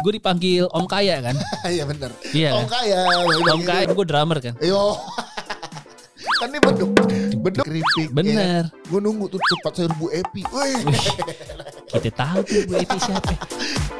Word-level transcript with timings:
gue 0.00 0.12
dipanggil 0.16 0.64
Om 0.72 0.86
Kaya 0.88 1.20
kan. 1.20 1.36
Iya 1.74 1.84
bener. 1.86 2.10
Iya 2.32 2.50
Om 2.56 2.66
kaya. 2.66 3.00
Om 3.54 3.62
Kaya, 3.62 3.84
gue 3.88 4.06
drummer 4.08 4.38
kan. 4.40 4.54
Yo. 4.64 4.96
kan 6.40 6.48
ini 6.48 6.58
beduk. 6.60 6.90
Beduk 7.40 7.64
keripik. 7.68 8.08
Bener. 8.16 8.72
Gue 8.88 9.00
nunggu 9.00 9.28
tuh 9.28 9.40
cepat 9.40 9.72
sayur 9.76 9.92
Bu 10.00 10.08
Epi. 10.08 10.40
Wih. 10.48 10.80
Kita 11.92 12.10
tahu 12.16 12.40
tuh 12.48 12.64
Bu 12.64 12.72
Eti 12.80 12.96
siapa. 12.96 13.34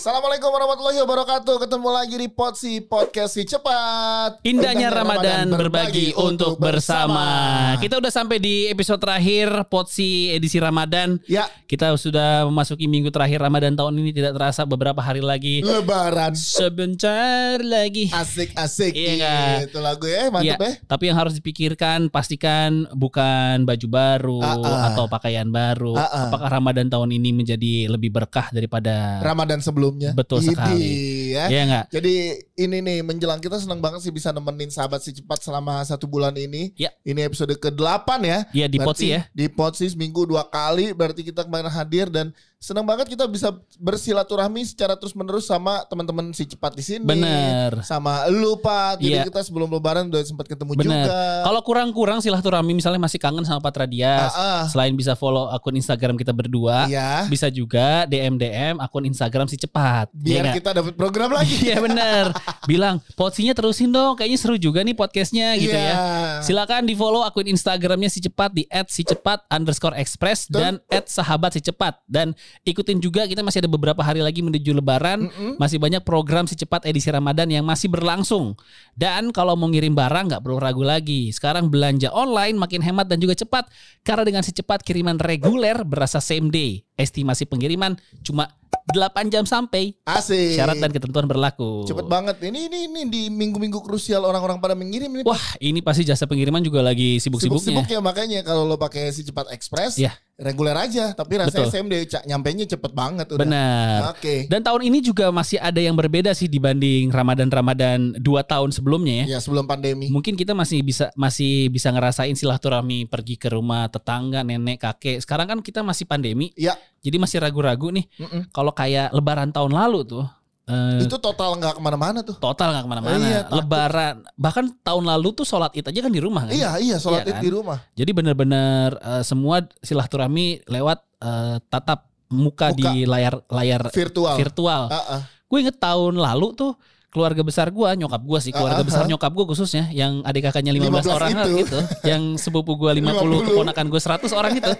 Assalamualaikum 0.00 0.48
warahmatullahi 0.48 0.96
wabarakatuh. 1.04 1.60
Ketemu 1.60 1.88
lagi 1.92 2.16
di 2.16 2.28
Potsi 2.32 2.80
Podcast 2.80 3.36
si 3.36 3.44
cepat. 3.44 4.40
Indahnya 4.48 4.88
Ramadan 4.88 5.52
berbagi 5.52 6.16
untuk 6.16 6.56
bersama. 6.56 7.76
Kita 7.76 8.00
udah 8.00 8.08
sampai 8.08 8.40
di 8.40 8.64
episode 8.72 8.96
terakhir 8.96 9.68
Potsi 9.68 10.32
edisi 10.32 10.56
Ramadan. 10.56 11.20
Ya, 11.28 11.52
Kita 11.68 11.92
sudah 12.00 12.48
memasuki 12.48 12.88
minggu 12.88 13.12
terakhir 13.12 13.44
Ramadan 13.44 13.76
tahun 13.76 14.00
ini 14.00 14.16
tidak 14.16 14.40
terasa 14.40 14.64
beberapa 14.64 15.04
hari 15.04 15.20
lagi. 15.20 15.60
lebaran. 15.60 16.32
Sebentar 16.32 17.60
lagi. 17.60 18.08
Asik-asik 18.08 18.96
Iya 18.96 19.14
kan? 19.20 19.56
gitu 19.68 19.84
lagu 19.84 20.08
ya, 20.08 20.32
Iya, 20.32 20.56
mantap 20.56 20.64
ya. 20.64 20.72
tapi 20.88 21.12
yang 21.12 21.20
harus 21.20 21.36
dipikirkan 21.36 22.08
pastikan 22.08 22.88
bukan 22.96 23.68
baju 23.68 23.86
baru 23.92 24.38
Ah, 24.40 24.56
ah. 24.64 24.80
atau 24.96 25.12
pakaian 25.12 25.44
baru. 25.52 25.92
Ah, 25.92 26.08
ah. 26.08 26.20
Apakah 26.32 26.48
Ramadan 26.48 26.88
tahun 26.88 27.12
ini 27.12 27.36
menjadi 27.36 27.92
lebih 27.92 28.08
berkah 28.08 28.48
daripada 28.48 29.20
Ramadan 29.20 29.60
sebelumnya. 29.60 29.89
Betul 30.14 30.44
Idi, 30.44 30.52
sekali. 30.52 30.92
ya. 31.34 31.44
Iya 31.50 31.60
enggak? 31.66 31.84
Jadi 31.90 32.14
ini 32.60 32.76
nih 32.84 32.98
menjelang 33.02 33.40
kita 33.40 33.56
senang 33.58 33.80
banget 33.82 34.04
sih 34.04 34.12
bisa 34.12 34.30
nemenin 34.30 34.70
sahabat 34.70 35.00
si 35.02 35.16
cepat 35.16 35.40
selama 35.42 35.80
satu 35.82 36.04
bulan 36.06 36.34
ini. 36.36 36.70
Ya. 36.76 36.94
Ini 37.02 37.26
episode 37.26 37.54
ke-8 37.56 38.08
ya. 38.22 38.38
Iya 38.52 38.66
di 38.68 38.78
Potsi 38.78 39.06
ya. 39.10 39.26
Di 39.32 39.46
Potsi 39.50 39.88
seminggu 39.90 40.28
dua 40.28 40.46
kali 40.46 40.92
berarti 40.92 41.24
kita 41.26 41.48
kemarin 41.48 41.72
hadir 41.72 42.06
dan 42.12 42.30
senang 42.60 42.84
banget 42.84 43.08
kita 43.08 43.24
bisa 43.24 43.56
bersilaturahmi 43.80 44.60
secara 44.62 44.92
terus 44.92 45.16
menerus 45.16 45.48
sama 45.48 45.80
teman-teman 45.88 46.28
si 46.30 46.44
cepat 46.44 46.76
di 46.76 46.84
sini. 46.84 47.08
Bener. 47.08 47.80
Sama 47.80 48.28
lu 48.28 48.52
Pat. 48.60 49.00
Jadi 49.00 49.16
Iya. 49.16 49.24
kita 49.24 49.40
sebelum 49.40 49.72
lebaran 49.72 50.12
udah 50.12 50.20
sempat 50.20 50.44
ketemu 50.44 50.76
Bener. 50.76 51.08
juga. 51.08 51.24
Kalau 51.40 51.60
kurang-kurang 51.64 52.20
silaturahmi 52.20 52.76
misalnya 52.76 53.00
masih 53.00 53.16
kangen 53.16 53.48
sama 53.48 53.64
Patra 53.64 53.88
Dias. 53.88 54.36
Ah, 54.36 54.60
ah. 54.60 54.62
Selain 54.68 54.92
bisa 54.92 55.16
follow 55.16 55.48
akun 55.48 55.72
Instagram 55.72 56.20
kita 56.20 56.36
berdua, 56.36 56.84
Iya. 56.84 57.24
bisa 57.26 57.48
juga 57.48 58.04
DM 58.04 58.36
DM 58.36 58.76
akun 58.76 59.08
Instagram 59.08 59.48
si 59.48 59.56
cepat. 59.56 60.12
Iya 60.12 60.20
Biar 60.20 60.44
nggak? 60.44 60.56
kita 60.60 60.70
dapat 60.76 60.92
program 60.94 61.32
lagi. 61.32 61.56
Iya 61.62 61.80
bener 61.80 62.24
Bilang 62.64 63.00
Potsinya 63.14 63.52
terusin 63.52 63.88
dong 63.88 64.12
Kayaknya 64.14 64.38
seru 64.38 64.56
juga 64.56 64.80
nih 64.80 64.92
podcastnya 64.92 65.56
gitu 65.56 65.72
Iya. 65.72 65.86
ya 65.86 65.96
Silakan 66.40 66.84
di 66.84 66.92
follow 66.92 67.24
akun 67.24 67.46
Instagramnya 67.46 68.08
si 68.08 68.20
cepat 68.20 68.52
Di 68.52 68.64
at 68.66 68.88
si 68.88 69.00
cepat 69.00 69.48
underscore 69.48 69.96
express. 69.96 70.44
Dan 70.44 70.76
at 70.88 71.06
sahabat 71.06 71.52
si 71.52 71.62
cepat 71.62 72.00
Dan 72.04 72.36
ikutin 72.66 72.98
juga 73.00 73.24
Kita 73.24 73.40
masih 73.40 73.64
ada 73.64 73.70
beberapa 73.70 74.02
hari 74.04 74.20
lagi 74.20 74.44
menuju 74.44 74.76
lebaran. 74.76 75.30
Masih 75.56 75.78
banyak 75.80 76.02
program 76.04 76.44
si 76.44 76.58
cepat 76.58 76.84
edisi 76.84 77.08
Ramadan 77.08 77.48
Yang 77.48 77.64
masih 77.64 77.88
berlangsung. 77.88 78.58
Dan 78.92 79.32
kalau 79.32 79.56
mau 79.56 79.70
ngirim 79.70 79.96
barang 79.96 80.34
nggak 80.34 80.42
perlu 80.42 80.58
ragu 80.60 80.84
lagi. 80.84 81.32
Sekarang 81.32 81.70
belanja 81.70 82.12
online 82.12 82.58
makin 82.58 82.84
hemat 82.84 83.08
dan 83.08 83.22
juga 83.22 83.38
cepat. 83.38 83.70
Karena 84.04 84.26
dengan 84.26 84.42
si 84.44 84.52
cepat 84.52 84.82
kiriman 84.84 85.16
reguler 85.16 85.82
Berasa 85.86 86.18
same 86.20 86.52
day 86.52 86.89
Estimasi 87.00 87.48
pengiriman 87.48 87.96
cuma 88.20 88.52
8 88.90 89.30
jam 89.30 89.46
sampai 89.46 89.94
Asik. 90.02 90.58
Syarat 90.58 90.82
dan 90.82 90.90
ketentuan 90.90 91.22
berlaku. 91.24 91.86
Cepet 91.86 92.10
banget. 92.10 92.42
Ini 92.42 92.66
ini 92.66 92.78
ini 92.90 93.00
di 93.06 93.22
minggu-minggu 93.30 93.78
krusial 93.82 94.26
orang-orang 94.26 94.58
pada 94.58 94.74
mengirim 94.74 95.10
ini. 95.10 95.22
Wah, 95.22 95.44
ini 95.62 95.78
pasti 95.78 96.02
jasa 96.02 96.26
pengiriman 96.26 96.58
juga 96.58 96.82
lagi 96.82 97.22
sibuk-sibuknya. 97.22 97.70
Sibuk-sibuk 97.70 97.86
ya 97.86 98.00
makanya 98.02 98.42
kalau 98.42 98.66
lo 98.66 98.74
pakai 98.74 99.14
si 99.14 99.22
cepat 99.22 99.54
ekspres 99.54 99.94
Iya. 99.94 100.10
reguler 100.40 100.72
aja 100.72 101.12
tapi 101.12 101.36
rasanya 101.36 101.68
Betul. 101.68 101.76
SMD 101.76 101.94
cak 102.08 102.22
nyampenya 102.24 102.64
cepet 102.66 102.90
banget 102.90 103.26
udah. 103.30 103.44
Benar. 103.44 103.98
Oke. 104.16 104.48
Dan 104.50 104.64
tahun 104.64 104.82
ini 104.90 104.98
juga 105.04 105.28
masih 105.30 105.60
ada 105.60 105.78
yang 105.78 105.94
berbeda 105.94 106.32
sih 106.34 106.48
dibanding 106.48 107.12
Ramadan-Ramadan 107.12 108.18
dua 108.18 108.42
tahun 108.42 108.72
sebelumnya 108.72 109.28
ya. 109.28 109.36
Ya 109.36 109.38
sebelum 109.38 109.68
pandemi. 109.70 110.08
Mungkin 110.10 110.34
kita 110.34 110.56
masih 110.56 110.82
bisa 110.82 111.12
masih 111.14 111.68
bisa 111.70 111.92
ngerasain 111.94 112.34
silaturahmi 112.34 113.06
pergi 113.06 113.36
ke 113.38 113.52
rumah 113.52 113.86
tetangga, 113.92 114.42
nenek, 114.42 114.82
kakek. 114.82 115.22
Sekarang 115.22 115.46
kan 115.46 115.58
kita 115.62 115.84
masih 115.84 116.08
pandemi, 116.08 116.50
Ya, 116.56 116.74
jadi 116.98 117.16
masih 117.16 117.38
ragu-ragu 117.38 117.88
nih. 117.88 118.04
mm-mm. 118.16 118.42
Kalau 118.50 118.70
kayak 118.70 119.10
Lebaran 119.10 119.48
tahun 119.48 119.70
lalu 119.70 120.04
tuh, 120.04 120.24
eh, 120.66 121.00
itu 121.00 121.16
total 121.16 121.56
nggak 121.56 121.76
ke 121.76 121.80
mana-mana 121.80 122.20
tuh. 122.20 122.36
total 122.36 122.70
nggak 122.70 122.84
ke 122.84 122.90
mana-mana. 122.90 123.16
Iya, 123.22 123.40
takut. 123.42 123.56
Lebaran, 123.62 124.14
bahkan 124.34 124.64
tahun 124.80 125.04
lalu 125.06 125.28
tuh 125.32 125.44
sholat 125.44 125.72
id 125.72 125.86
aja 125.86 126.00
kan 126.00 126.10
di 126.10 126.20
rumah 126.20 126.44
kan. 126.44 126.52
Iya 126.52 126.70
iya 126.76 126.96
sholat 126.96 127.24
Iya 127.24 127.30
id 127.30 127.34
kan? 127.34 127.42
di 127.42 127.50
rumah. 127.50 127.78
Jadi 127.94 128.10
benar-benar 128.10 128.88
eh, 128.96 129.22
semua 129.22 129.62
silaturahmi 129.80 130.66
lewat 130.66 130.98
eh, 131.18 131.56
tatap 131.66 132.06
muka, 132.30 132.70
Muka. 132.70 132.78
di 132.78 133.04
layar 133.04 133.42
layar 133.48 133.90
Virtual. 133.90 134.36
virtual. 134.38 134.82
Ah, 134.86 135.18
ah. 135.18 135.22
Gue 135.50 135.66
inget 135.66 135.76
tahun 135.76 136.14
lalu 136.14 136.54
tuh 136.54 136.72
keluarga 137.10 137.42
besar 137.42 137.74
gua, 137.74 137.92
nyokap 137.98 138.22
gua 138.22 138.38
sih, 138.38 138.54
keluarga 138.54 138.80
Ah, 138.80 138.86
ah, 138.86 138.88
besar 138.88 139.02
ah. 139.04 139.08
nyokap 139.10 139.32
gua 139.34 139.44
khususnya 139.50 139.90
yang 139.90 140.22
adik 140.22 140.46
kakaknya 140.46 140.70
15, 140.70 141.10
15 141.10 141.16
orang 141.18 141.30
itu. 141.34 141.50
gitu, 141.66 141.78
yang 142.06 142.22
sepupu 142.38 142.78
gua 142.78 142.94
50, 142.94 143.18
50. 143.18 143.46
keponakan 143.50 143.86
gua 143.90 144.00
100 144.00 144.30
orang 144.30 144.52
itu. 144.56 144.72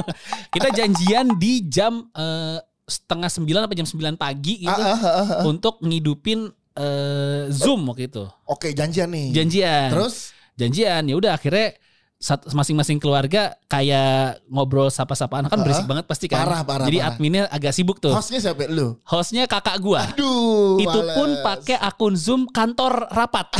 Kita 0.56 0.68
janjian 0.72 1.36
di 1.36 1.52
jam 1.68 2.08
eh, 2.16 2.58
setengah 2.88 3.28
sembilan 3.28 3.68
atau 3.68 3.76
jam 3.76 3.88
9 3.88 4.16
pagi 4.16 4.64
gitu 4.64 4.80
ah, 4.80 4.96
ah. 4.96 5.26
untuk 5.44 5.84
ngidupin 5.84 6.48
eh, 6.72 7.52
Zoom 7.52 7.84
waktu 7.92 8.08
itu. 8.08 8.24
Oke 8.48 8.72
janjian 8.72 9.12
nih. 9.12 9.36
Janjian. 9.36 9.88
Terus 9.92 10.32
janjian 10.56 11.04
ya 11.04 11.14
udah 11.20 11.36
akhirnya 11.36 11.76
masing-masing 12.48 12.96
keluarga 12.96 13.52
kayak 13.66 14.40
ngobrol 14.46 14.88
sapa-sapaan 14.88 15.44
kan 15.44 15.58
berisik 15.58 15.84
Ah, 15.84 15.90
banget 15.90 16.04
pasti 16.04 16.24
kan. 16.24 16.40
parah, 16.40 16.60
parah, 16.62 16.84
Jadi 16.84 16.98
parah. 16.98 17.12
adminnya 17.12 17.42
agak 17.48 17.70
sibuk 17.70 17.98
tuh. 17.98 18.10
hostnya 18.10 18.40
siapa 18.40 18.64
lu? 18.66 18.96
Hostnya 19.02 19.44
kakak 19.44 19.76
gua. 19.78 20.08
Aduh. 20.08 20.76
itu 20.76 20.98
pun 21.10 21.28
males. 21.30 21.44
pakai 21.44 21.76
akun 21.78 22.14
Zoom 22.14 22.46
kantor 22.46 23.06
rapat 23.08 23.52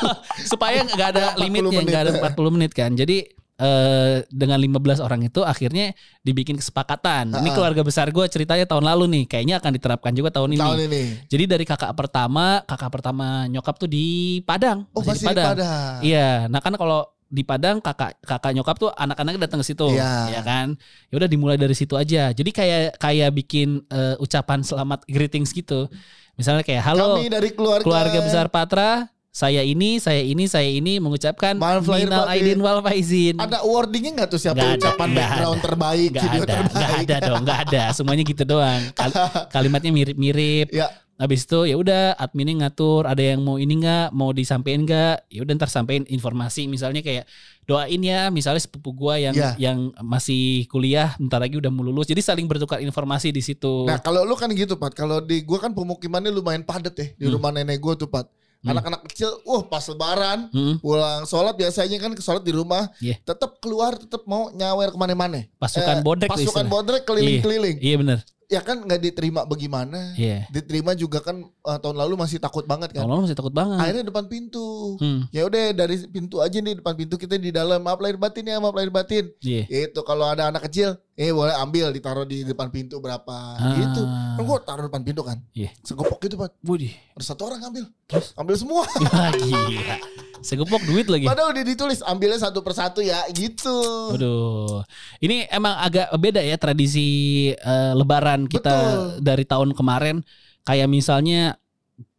supaya 0.44 0.82
nggak 0.84 1.08
ada 1.10 1.24
40 1.34 1.42
limitnya 1.42 1.80
nggak 1.82 2.02
ada 2.02 2.12
40 2.30 2.54
menit 2.54 2.72
kan 2.72 2.90
jadi 2.92 3.16
eh, 3.54 4.16
dengan 4.28 4.56
15 4.56 4.72
orang 4.98 5.20
itu 5.22 5.40
akhirnya 5.42 5.92
dibikin 6.20 6.56
kesepakatan 6.56 7.30
ini 7.32 7.42
Ha-ha. 7.44 7.54
keluarga 7.54 7.82
besar 7.82 8.08
gue 8.08 8.24
ceritanya 8.26 8.64
tahun 8.64 8.82
lalu 8.84 9.04
nih 9.12 9.24
kayaknya 9.26 9.54
akan 9.58 9.70
diterapkan 9.72 10.12
juga 10.12 10.30
tahun 10.30 10.50
ini 10.52 10.60
tahun 10.60 10.80
ini. 10.86 11.02
jadi 11.26 11.44
dari 11.48 11.64
kakak 11.64 11.92
pertama 11.92 12.62
kakak 12.62 12.90
pertama 12.90 13.26
nyokap 13.46 13.76
tuh 13.76 13.86
di 13.86 14.06
Padang 14.42 14.86
Oh 14.90 15.02
masih 15.02 15.22
di 15.22 15.28
Padang. 15.28 15.54
Iya, 16.00 16.46
nah 16.46 16.58
kan 16.58 16.74
kalau 16.74 17.06
di 17.32 17.42
Padang 17.42 17.80
kakak 17.80 18.20
kakak 18.20 18.52
nyokap 18.52 18.76
tuh 18.76 18.92
anak-anaknya 18.92 19.48
datang 19.48 19.64
ke 19.64 19.66
situ, 19.66 19.88
Iya. 19.88 20.28
ya 20.30 20.42
kan? 20.44 20.76
Ya 21.08 21.14
udah 21.16 21.26
dimulai 21.26 21.56
dari 21.56 21.72
situ 21.72 21.96
aja. 21.96 22.28
Jadi 22.28 22.50
kayak 22.52 23.00
kayak 23.00 23.32
bikin 23.32 23.80
eh, 23.88 24.20
ucapan 24.20 24.60
selamat 24.60 25.08
greetings 25.08 25.48
gitu. 25.50 25.88
Misalnya 26.32 26.60
kayak 26.60 26.84
halo 26.86 27.16
Kami 27.16 27.28
dari 27.28 27.50
keluarga, 27.50 27.80
keluarga 27.82 28.18
besar 28.20 28.46
Patra, 28.46 29.08
saya 29.28 29.60
ini, 29.60 29.96
saya 29.96 30.20
ini, 30.20 30.44
saya 30.44 30.68
ini 30.68 30.96
mengucapkan 30.96 31.56
minal 31.56 32.28
aidin 32.28 32.60
wal 32.60 32.80
faizin. 32.80 33.32
Ada 33.34 33.64
wordingnya 33.64 34.12
nggak 34.14 34.28
tuh 34.28 34.36
siapa 34.38 34.60
ada, 34.60 34.76
ucapan 34.76 35.08
nggak 35.08 35.16
background 35.24 35.56
ada. 35.56 35.64
terbaik, 35.64 36.08
Nggak 36.10 36.22
video 36.22 36.36
ada, 36.38 36.52
terbaik? 36.52 36.72
nggak 36.76 36.92
ada 36.92 37.16
dong, 37.18 37.40
nggak 37.42 37.58
ada. 37.64 37.82
Semuanya 37.92 38.22
gitu 38.22 38.42
doang. 38.44 38.80
Kal- 38.92 39.16
kalimatnya 39.56 39.88
mirip-mirip. 39.90 40.68
Ya. 40.68 40.92
Habis 41.22 41.46
itu 41.46 41.60
ya 41.64 41.76
udah 41.76 42.02
adminnya 42.14 42.66
ngatur 42.66 43.06
ada 43.06 43.22
yang 43.22 43.40
mau 43.40 43.54
ini 43.54 43.78
nggak 43.78 44.10
mau 44.10 44.34
disampaikan 44.34 44.82
nggak 44.82 45.30
ya 45.30 45.40
udah 45.40 45.54
ntar 45.54 45.70
sampein 45.70 46.02
informasi 46.04 46.66
misalnya 46.66 46.98
kayak 46.98 47.30
doain 47.62 48.02
ya 48.02 48.26
misalnya 48.28 48.58
sepupu 48.58 48.90
gua 48.90 49.14
yang 49.16 49.30
Ya. 49.32 49.54
yang 49.56 49.94
masih 50.02 50.66
kuliah 50.66 51.14
bentar 51.16 51.38
lagi 51.38 51.54
udah 51.54 51.70
mau 51.70 51.80
lulus 51.80 52.04
jadi 52.04 52.18
saling 52.18 52.44
bertukar 52.44 52.78
informasi 52.78 53.30
di 53.30 53.38
situ 53.38 53.86
Nah 53.86 53.96
kalau 53.96 54.22
lu 54.22 54.34
kan 54.34 54.50
gitu 54.50 54.74
Pat, 54.74 54.90
kalau 54.92 55.22
di 55.22 55.40
gua 55.40 55.58
kan 55.58 55.70
pemukimannya 55.70 56.28
lumayan 56.28 56.60
padat 56.62 56.90
ya 56.92 57.06
di 57.12 57.24
Hmm. 57.24 57.38
rumah 57.38 57.50
nenek 57.50 57.78
gua 57.78 57.94
tuh 57.94 58.06
Pat. 58.06 58.26
Hmm. 58.58 58.70
Anak-anak 58.72 59.06
kecil, 59.08 59.30
wah 59.42 59.62
pas 59.64 59.82
lebaran 59.84 60.46
Mm, 60.48 60.78
pulang 60.78 61.22
sholat 61.24 61.50
biasanya 61.52 61.98
kan 61.98 62.10
ke 62.12 62.20
sholat 62.20 62.40
di 62.40 62.50
rumah, 62.50 62.90
Iya. 62.98 63.18
tetap 63.20 63.58
keluar, 63.58 63.94
tetap 63.94 64.22
mau 64.24 64.50
nyawer 64.50 64.90
ke 64.90 64.96
mana-mana. 64.96 65.42
pasukan 65.56 65.98
Eh, 65.98 66.02
bodrek 66.04 66.30
Pasukan 66.30 66.66
bodrek 66.66 67.02
keliling-keliling. 67.02 67.78
iya 67.78 67.94
bener 67.96 68.18
Ya 68.52 68.60
kan 68.60 68.84
nggak 68.84 69.00
diterima 69.00 69.48
bagaimana? 69.48 70.12
iya 70.12 70.44
Diterima 70.52 70.92
juga 70.92 71.24
kan 71.24 71.40
eh, 71.40 71.78
tahun 71.80 71.96
lalu 71.96 72.20
masih 72.20 72.36
takut 72.36 72.62
banget 72.62 72.92
kan. 72.92 73.00
tahun 73.00 73.10
lalu 73.10 73.22
masih 73.24 73.38
takut 73.40 73.50
banget 73.50 73.80
Akhirnya 73.80 74.04
depan 74.04 74.24
pintu. 74.28 75.00
Hmm, 75.00 75.24
Ya 75.32 75.48
udah 75.48 75.72
dari 75.72 75.96
pintu 76.06 76.36
aja 76.38 76.60
nih 76.60 76.76
depan 76.76 76.92
pintu 76.92 77.16
kita 77.16 77.40
di 77.40 77.48
dalam 77.48 77.80
maaf 77.80 77.96
lahir 77.96 78.20
batin 78.20 78.44
ya 78.44 78.60
maaf 78.60 78.76
lahir 78.76 78.92
batin. 78.92 79.32
iya 79.40 79.64
Itu 79.64 80.04
kalau 80.04 80.28
ada 80.28 80.52
anak 80.52 80.68
kecil, 80.68 81.00
eh 81.12 81.28
boleh 81.28 81.52
ambil 81.54 81.92
ditaruh 81.92 82.24
di 82.24 82.40
depan 82.40 82.68
pintu 82.68 82.96
berapa 82.96 83.36
Ah. 83.54 83.76
gitu. 83.76 84.02
Kan 84.02 84.42
gua 84.42 84.58
taruh 84.58 84.88
depan 84.88 85.02
pintu 85.02 85.20
kan. 85.20 85.36
Iya. 85.52 85.68
Segopok 85.80 86.18
gitu 86.20 86.36
Pak. 86.36 86.56
Widih. 86.60 86.92
Ada 87.14 87.24
satu 87.32 87.46
orang 87.46 87.60
ambil. 87.62 87.84
Terus? 88.08 88.32
Ambil 88.32 88.56
semua. 88.56 88.82
Wah, 88.88 89.28
gila. 89.40 89.96
Segepok 90.42 90.82
duit 90.82 91.06
lagi. 91.06 91.22
Padahal 91.22 91.54
udah 91.54 91.62
ditulis 91.62 92.02
ambilnya 92.02 92.40
satu 92.40 92.64
persatu 92.64 92.98
ya 92.98 93.22
gitu. 93.30 94.10
Waduh. 94.10 94.82
Ini 95.20 95.46
emang 95.48 95.78
agak 95.78 96.10
beda 96.16 96.40
ya 96.40 96.56
tradisi 96.56 97.06
eh, 97.52 97.92
lebaran 97.94 98.50
kita 98.50 98.74
Betul. 98.74 99.22
dari 99.22 99.44
tahun 99.46 99.70
kemarin. 99.72 100.26
Kayak 100.62 100.88
misalnya 100.88 101.60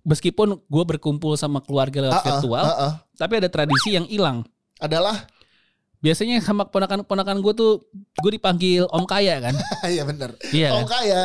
meskipun 0.04 0.60
gue 0.60 0.84
berkumpul 0.86 1.36
sama 1.36 1.60
keluarga 1.60 2.04
lewat 2.04 2.13
Ah, 2.13 2.19
ah, 2.19 2.28
virtual, 2.28 2.63
ah, 2.63 2.75
ah. 2.75 2.94
tapi 3.16 3.40
ada 3.40 3.48
tradisi 3.48 3.95
yang 3.95 4.04
hilang. 4.06 4.44
Adalah 4.80 5.16
biasanya 6.03 6.44
sama 6.44 6.67
ponakan-ponakan 6.67 7.39
gue 7.39 7.53
tuh 7.55 7.71
gue 8.19 8.31
dipanggil 8.35 8.83
Om 8.91 9.07
Kaya 9.07 9.39
kan. 9.39 9.55
Iya 9.94 10.03
bener. 10.03 10.35
Iya 10.51 10.75
Om 10.75 10.83
kan? 10.83 11.00
kaya. 11.00 11.19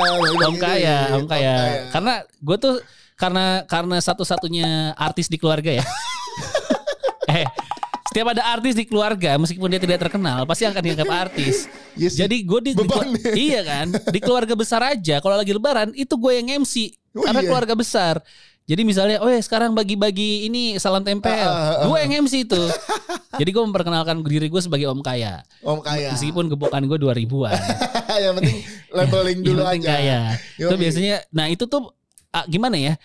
Om 0.46 0.56
Kaya, 0.56 0.96
Om 1.18 1.26
Kaya. 1.26 1.54
Karena 1.90 2.14
gue 2.22 2.56
tuh 2.56 2.74
karena 3.18 3.66
karena 3.66 3.98
satu-satunya 3.98 4.94
artis 4.94 5.26
di 5.26 5.34
keluarga 5.34 5.74
ya. 5.74 5.84
eh, 7.34 7.46
setiap 8.06 8.30
ada 8.30 8.46
artis 8.54 8.78
di 8.78 8.86
keluarga, 8.86 9.34
meskipun 9.36 9.66
dia 9.68 9.82
tidak 9.82 10.08
terkenal, 10.08 10.46
pasti 10.46 10.64
akan 10.64 10.80
dianggap 10.80 11.10
artis. 11.10 11.66
Sih. 11.98 12.24
Jadi 12.24 12.46
gue 12.46 12.60
di, 12.62 12.72
di 12.72 12.86
Beban 12.86 13.10
iya 13.50 13.60
kan, 13.66 13.90
di 13.90 14.18
keluarga 14.22 14.54
besar 14.54 14.80
aja. 14.94 15.18
Kalau 15.18 15.34
lagi 15.34 15.50
Lebaran 15.50 15.90
itu 15.98 16.14
gue 16.14 16.32
yang 16.38 16.62
MC 16.62 16.94
Oh, 17.18 17.24
karena 17.26 17.40
iya. 17.42 17.48
keluarga 17.50 17.74
besar. 17.74 18.14
Jadi 18.68 18.84
misalnya, 18.84 19.16
oh 19.18 19.26
ya 19.26 19.40
sekarang 19.40 19.72
bagi-bagi 19.72 20.44
ini 20.44 20.76
salam 20.76 21.00
tempel, 21.00 21.32
Ah, 21.32 21.48
ah, 21.48 21.72
ah. 21.72 21.86
gue 21.88 21.96
yang 21.98 22.22
MC 22.22 22.44
itu. 22.44 22.60
Jadi 23.40 23.48
gue 23.48 23.62
memperkenalkan 23.64 24.20
diri 24.20 24.46
gue 24.46 24.60
sebagai 24.60 24.84
Om 24.86 25.00
Kaya, 25.00 25.40
Om 25.62 25.80
kaya. 25.80 26.12
meskipun 26.12 26.52
gebokan 26.52 26.84
gue 26.84 26.98
2000-an. 26.98 27.56
yang 28.24 28.36
penting 28.36 28.60
labeling 28.90 29.40
dulu 29.46 29.56
Yang 29.56 29.64
penting 29.64 29.82
aja. 29.82 29.88
kaya. 29.90 30.18
Itu 30.60 30.74
biasanya, 30.76 31.16
nah 31.30 31.48
itu 31.48 31.64
tuh 31.64 31.88
ah, 32.28 32.44
gimana 32.44 32.76
ya? 32.76 33.00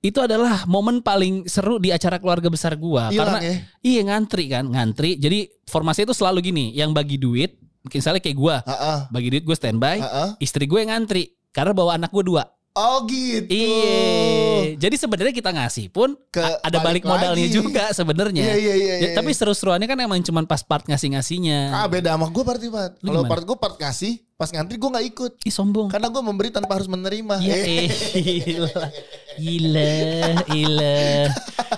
Itu 0.00 0.18
adalah 0.18 0.66
momen 0.66 0.98
paling 0.98 1.46
seru 1.46 1.78
di 1.78 1.88
acara 1.88 2.18
keluarga 2.18 2.50
besar 2.50 2.74
gua 2.74 3.08
Hilang 3.08 3.24
karena 3.24 3.38
ya. 3.40 3.54
iya 3.80 4.00
ngantri 4.04 4.50
kan, 4.50 4.66
ngantri. 4.66 5.14
Jadi 5.14 5.46
formasi 5.64 6.02
itu 6.02 6.12
selalu 6.12 6.42
gini, 6.44 6.64
yang 6.72 6.90
bagi 6.90 7.16
duit, 7.16 7.54
misalnya 7.86 8.18
kayak 8.18 8.34
gua, 8.34 8.56
Heeh. 8.60 8.98
bagi 9.08 9.28
duit 9.30 9.44
gue 9.44 9.54
standby, 9.54 10.02
Heeh. 10.02 10.28
istri 10.42 10.66
gue 10.66 10.76
yang 10.76 10.90
ngantri 10.90 11.32
karena 11.54 11.70
bawa 11.70 11.94
anak 11.94 12.10
gue 12.10 12.26
dua. 12.26 12.50
Oh 12.74 13.06
gitu. 13.06 13.54
Iya. 13.54 14.74
Jadi 14.74 14.98
sebenarnya 14.98 15.30
kita 15.30 15.54
ngasih 15.54 15.94
pun 15.94 16.18
Ke 16.26 16.42
ada 16.42 16.82
balik 16.82 17.06
balik, 17.06 17.06
modalnya 17.06 17.46
lagi. 17.46 17.54
juga 17.54 17.94
sebenarnya. 17.94 18.42
Iya 18.42 18.56
iya 18.58 18.74
iya. 18.74 18.94
Ya, 18.98 18.98
iya. 18.98 19.14
tapi 19.14 19.30
seru-seruannya 19.30 19.86
kan 19.86 19.94
emang 19.94 20.18
cuman 20.18 20.42
pas 20.42 20.58
part 20.58 20.82
ngasih-ngasihnya. 20.82 21.70
Ah 21.70 21.86
beda 21.86 22.18
sama 22.18 22.26
gue 22.26 22.42
berarti 22.42 22.66
Pat. 22.66 22.98
Lu 22.98 23.14
Kalau 23.14 23.30
part 23.30 23.46
gue 23.46 23.54
part 23.54 23.78
kasih, 23.78 24.18
pas 24.34 24.50
ngantri 24.50 24.74
gue 24.74 24.90
nggak 24.90 25.06
ikut. 25.06 25.32
Ih 25.46 25.54
sombong. 25.54 25.86
Karena 25.86 26.10
gue 26.10 26.18
memberi 26.18 26.50
tanpa 26.50 26.74
harus 26.74 26.90
menerima. 26.90 27.34
Iya, 27.38 27.54
Eh. 27.54 27.86
gila, 28.42 28.82
gila, 29.38 29.94
gila. 30.44 30.98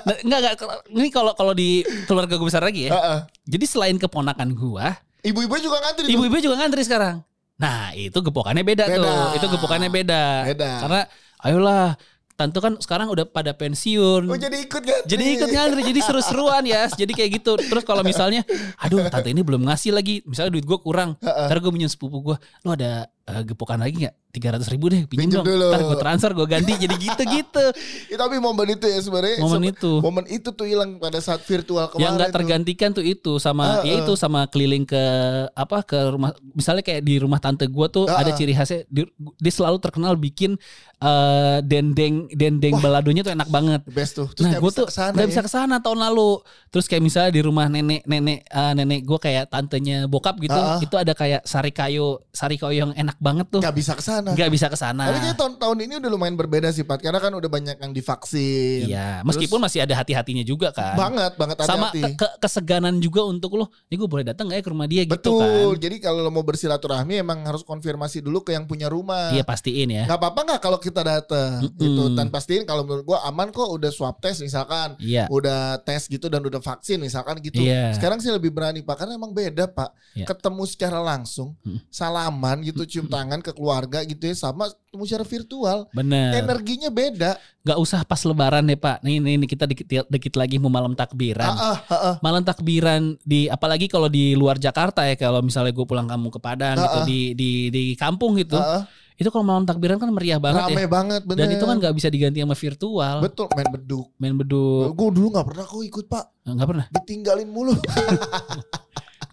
Nah, 0.00 0.16
enggak, 0.24 0.38
enggak. 0.40 0.80
Ini 0.88 1.08
kalau 1.12 1.32
kalau 1.36 1.52
di 1.52 1.84
keluarga 2.08 2.40
gue 2.40 2.48
besar 2.48 2.64
lagi 2.64 2.88
ya. 2.88 2.96
Heeh. 2.96 3.18
Jadi 3.44 3.64
selain 3.68 4.00
keponakan 4.00 4.56
gua, 4.56 4.96
Ibu-ibu 5.20 5.60
juga 5.60 5.76
ngantri 5.82 6.08
ibu-ibu 6.08 6.40
juga 6.40 6.56
ngantri 6.56 6.88
sekarang. 6.88 7.20
Nah, 7.56 7.96
itu 7.96 8.18
gepokannya 8.20 8.60
beda, 8.60 8.84
Beda. 8.84 9.00
tuh. 9.00 9.24
Itu 9.40 9.46
gepokannya 9.56 9.88
beda. 9.88 10.22
Beda. 10.44 10.70
Karena 10.84 11.00
ayolah, 11.40 11.96
tante 12.36 12.60
kan 12.60 12.76
sekarang 12.76 13.08
udah 13.08 13.24
pada 13.24 13.56
pensiun. 13.56 14.28
Oh 14.28 14.36
jadi 14.36 14.60
ikut 14.60 14.82
kan? 14.84 15.00
Jadi 15.08 15.24
ikut 15.40 15.48
ngantri, 15.48 15.82
jadi 15.88 16.00
seru-seruan 16.04 16.62
ya. 16.68 16.84
Jadi 16.92 17.16
kayak 17.16 17.40
gitu. 17.40 17.56
Terus 17.56 17.84
kalau 17.88 18.04
misalnya, 18.04 18.44
aduh 18.76 19.08
tante 19.08 19.32
ini 19.32 19.40
belum 19.40 19.64
ngasih 19.64 19.96
lagi. 19.96 20.20
Misalnya 20.28 20.52
duit 20.52 20.68
gue 20.68 20.78
kurang. 20.84 21.16
Ntar 21.24 21.56
gue 21.64 21.72
minjem 21.72 21.88
sepupu 21.88 22.20
gue. 22.20 22.36
Lu 22.60 22.76
ada 22.76 23.08
eh, 23.26 23.42
gepokan 23.44 23.78
lagi 23.78 24.06
gak? 24.06 24.14
300 24.30 24.68
ribu 24.68 24.92
deh 24.92 25.08
Pinjem 25.08 25.40
dong. 25.40 25.48
dulu. 25.48 25.72
Ntar 25.72 25.80
gue 25.82 25.96
transfer, 25.96 26.30
gue 26.30 26.44
ganti. 26.46 26.72
Jadi 26.76 26.94
gitu-gitu. 27.00 27.64
Ya, 28.12 28.16
tapi 28.18 28.36
momen 28.36 28.68
itu 28.70 28.84
ya 28.84 29.00
sebenarnya. 29.00 29.40
Momen 29.40 29.62
sebe- 29.64 29.72
itu. 29.72 29.92
Momen 29.98 30.24
itu 30.28 30.48
tuh 30.50 30.64
hilang 30.64 31.00
pada 31.00 31.16
saat 31.18 31.40
virtual 31.40 31.88
kemarin. 31.88 32.04
Yang 32.04 32.12
nggak 32.14 32.32
tergantikan 32.32 32.90
tuh 32.92 33.00
itu 33.00 33.32
sama 33.36 33.80
ya 33.82 33.96
ah. 33.96 34.00
itu 34.04 34.12
sama 34.14 34.44
keliling 34.46 34.84
ke 34.84 35.02
apa 35.50 35.80
ke 35.82 35.96
rumah 36.06 36.30
misalnya 36.52 36.80
kayak 36.80 37.00
di 37.00 37.16
rumah 37.16 37.40
tante 37.40 37.64
gue 37.64 37.86
tuh 37.88 38.04
Ah, 38.06 38.20
ada 38.20 38.30
ah. 38.30 38.36
ciri 38.36 38.52
khasnya 38.52 38.84
di- 38.86 39.08
dia 39.34 39.52
selalu 39.52 39.80
terkenal 39.80 40.14
bikin 40.14 40.60
eh, 40.96 41.58
dendeng 41.62 42.28
dendeng 42.30 42.76
baladonya 42.78 43.24
tuh 43.24 43.32
enak 43.32 43.48
banget. 43.48 43.80
The 43.84 43.94
best 43.94 44.12
tuh. 44.14 44.28
Terus 44.30 44.44
nah 44.44 44.50
nggak 44.52 44.62
gue 44.62 44.72
tuh 44.74 44.86
nggak 44.86 45.24
ya. 45.24 45.30
bisa 45.32 45.40
ke 45.40 45.50
sana 45.50 45.76
tahun 45.80 45.98
lalu. 46.02 46.30
Terus 46.68 46.86
kayak 46.86 47.02
misalnya 47.02 47.30
di 47.32 47.40
rumah 47.40 47.66
nenek 47.66 48.04
nenek 48.04 48.44
eh, 48.44 48.72
nenek 48.74 49.00
gue 49.02 49.18
kayak 49.18 49.48
tantenya 49.48 50.04
bokap 50.06 50.36
gitu, 50.38 50.52
Ah, 50.52 50.76
ah. 50.76 50.78
itu 50.78 50.94
ada 50.94 51.12
kayak 51.12 51.40
sari 51.42 51.72
kayu 51.72 52.20
sari 52.30 52.56
kayu 52.56 52.76
yang 52.78 52.92
enak 52.92 53.15
banget 53.18 53.46
tuh. 53.48 53.60
Nggak 53.60 53.74
bisa 53.74 53.92
ke 53.92 54.02
sana. 54.02 54.30
Nggak 54.32 54.50
bisa 54.50 54.66
ke 54.66 54.74
sana. 54.74 55.02
Tapi 55.06 55.18
kayak 55.22 55.36
tahun-tahun 55.36 55.78
ini 55.80 55.94
udah 55.98 56.10
lumayan 56.10 56.34
berbeda 56.34 56.68
sih 56.68 56.82
Pat. 56.82 56.98
Karena 56.98 57.16
kan 57.16 57.30
udah 57.30 57.46
banyak 57.46 57.76
yang 57.76 57.92
divaksin. 57.92 58.86
Iya, 58.86 59.20
meskipun 59.22 59.58
masih 59.58 59.82
ada 59.82 59.94
hati-hatinya 59.94 60.42
juga 60.42 60.70
kan. 60.70 60.94
Banget, 60.94 61.32
banget 61.34 61.56
Sama 61.62 61.88
hati-hati. 61.88 62.14
ke- 62.14 62.18
ke- 62.18 62.34
keseganan 62.38 62.98
juga 62.98 63.22
untuk 63.22 63.54
lo, 63.54 63.68
ini 63.86 63.96
gue 63.96 64.06
boleh 64.06 64.24
datang 64.24 64.46
gak 64.46 64.58
ya 64.58 64.62
ke 64.62 64.70
rumah 64.70 64.86
dia 64.86 65.02
gitu 65.02 65.16
Betul. 65.16 65.40
kan. 65.72 65.82
Jadi 65.82 65.96
kalau 65.98 66.20
lo 66.20 66.30
mau 66.30 66.42
bersilaturahmi 66.42 67.14
emang 67.16 67.44
harus 67.44 67.62
konfirmasi 67.62 68.20
dulu 68.20 68.40
ke 68.40 68.52
yang 68.52 68.64
punya 68.64 68.86
rumah. 68.86 69.30
Iya 69.30 69.42
pastiin 69.42 69.88
ya. 69.88 70.04
Nggak 70.04 70.18
apa-apa 70.18 70.40
nggak 70.44 70.60
kalau 70.60 70.78
kita 70.78 71.00
datang 71.00 71.62
Mm-mm. 71.62 71.76
gitu 71.76 72.02
dan 72.12 72.26
pastiin 72.28 72.62
kalau 72.62 72.82
menurut 72.82 73.04
gua 73.04 73.24
aman 73.24 73.48
kok 73.48 73.66
udah 73.66 73.90
swab 73.90 74.18
test 74.18 74.40
misalkan 74.40 74.94
Iya. 74.98 75.26
udah 75.28 75.80
tes 75.80 76.06
gitu 76.06 76.26
dan 76.26 76.40
udah 76.40 76.58
vaksin 76.58 76.98
misalkan 76.98 77.38
gitu. 77.38 77.58
Iya. 77.58 77.92
Sekarang 77.92 78.18
sih 78.18 78.28
lebih 78.28 78.50
berani 78.50 78.80
Pak 78.80 78.96
karena 78.98 79.14
emang 79.14 79.30
beda 79.30 79.66
Pak. 79.66 79.90
Iya. 80.14 80.26
Ketemu 80.26 80.62
secara 80.66 80.98
langsung, 80.98 81.54
Mm. 81.62 81.78
salaman 81.88 82.56
gitu, 82.62 82.82
cium 82.84 83.05
tangan 83.06 83.40
ke 83.40 83.50
keluarga 83.50 84.02
gitu 84.02 84.26
ya 84.26 84.34
sama 84.34 84.66
ketemu 84.68 85.02
secara 85.06 85.24
virtual. 85.24 85.78
Bener. 85.90 86.30
Energinya 86.40 86.90
beda. 86.90 87.30
Gak 87.62 87.78
usah 87.78 88.00
pas 88.02 88.20
lebaran 88.22 88.64
deh 88.64 88.76
pak. 88.76 89.02
Nih, 89.02 89.18
nih, 89.18 89.34
nih 89.38 89.48
kita 89.48 89.64
dikit, 89.66 89.86
dikit 90.06 90.34
lagi 90.34 90.56
mau 90.56 90.70
malam 90.70 90.94
takbiran. 90.94 91.46
Ah, 91.46 91.56
ah, 91.56 91.78
ah, 91.86 91.94
ah. 91.94 92.14
Malam 92.20 92.42
takbiran 92.42 93.18
di 93.22 93.46
apalagi 93.46 93.86
kalau 93.86 94.06
di 94.06 94.32
luar 94.34 94.56
Jakarta 94.56 95.04
ya 95.04 95.14
kalau 95.14 95.40
misalnya 95.40 95.74
gue 95.74 95.86
pulang 95.86 96.06
kampung 96.06 96.30
ke 96.30 96.40
Padang 96.40 96.76
gitu 96.78 96.98
Ah, 96.98 97.02
ah. 97.02 97.06
di 97.06 97.34
di 97.34 97.50
di 97.68 97.84
kampung 97.98 98.38
gitu. 98.38 98.56
Ah, 98.56 98.80
ah. 98.80 98.84
Itu 99.16 99.32
kalau 99.32 99.48
malam 99.48 99.64
takbiran 99.64 99.96
kan 99.96 100.12
meriah 100.12 100.36
banget 100.36 100.68
Rame 100.68 100.84
ya. 100.84 100.88
banget 100.92 101.22
bener. 101.24 101.48
Dan 101.48 101.48
itu 101.56 101.64
kan 101.64 101.76
gak 101.80 101.94
bisa 101.96 102.12
diganti 102.12 102.44
sama 102.44 102.52
virtual. 102.52 103.16
Betul 103.24 103.48
main 103.56 103.68
beduk. 103.72 104.06
Main 104.20 104.34
beduk. 104.36 104.92
Gue 104.92 105.08
dulu 105.08 105.32
nggak 105.32 105.46
pernah 105.48 105.64
kok 105.64 105.80
ikut 105.80 106.04
Pak. 106.04 106.24
Nggak 106.44 106.68
pernah. 106.68 106.86
Ditinggalin 106.92 107.48
mulu. 107.48 107.72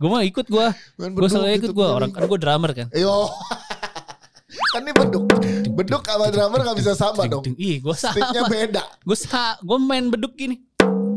Gue 0.02 0.10
mau 0.10 0.20
ikut 0.20 0.44
gue. 0.44 0.68
Gue 1.00 1.28
selalu 1.32 1.64
ikut 1.64 1.72
gue. 1.72 1.80
keliling. 1.80 1.96
Orang 1.96 2.10
kan 2.12 2.28
gue 2.28 2.40
drummer 2.42 2.72
kan. 2.76 2.88
Yo. 2.92 3.30
Kan 4.70 4.82
ini 4.82 4.92
beduk. 4.92 5.24
Beduk 5.74 6.02
sama 6.04 6.30
drummer 6.30 6.60
gak 6.64 6.78
bisa 6.78 6.94
sama 6.94 7.24
dong. 7.26 7.44
Ih 7.56 7.78
gue 7.78 7.96
Sticknya 7.96 8.42
sama. 8.42 8.52
beda. 8.52 8.84
Gue 9.02 9.18
sa 9.18 9.58
gue 9.58 9.78
main 9.78 10.06
beduk 10.08 10.34
gini. 10.34 10.62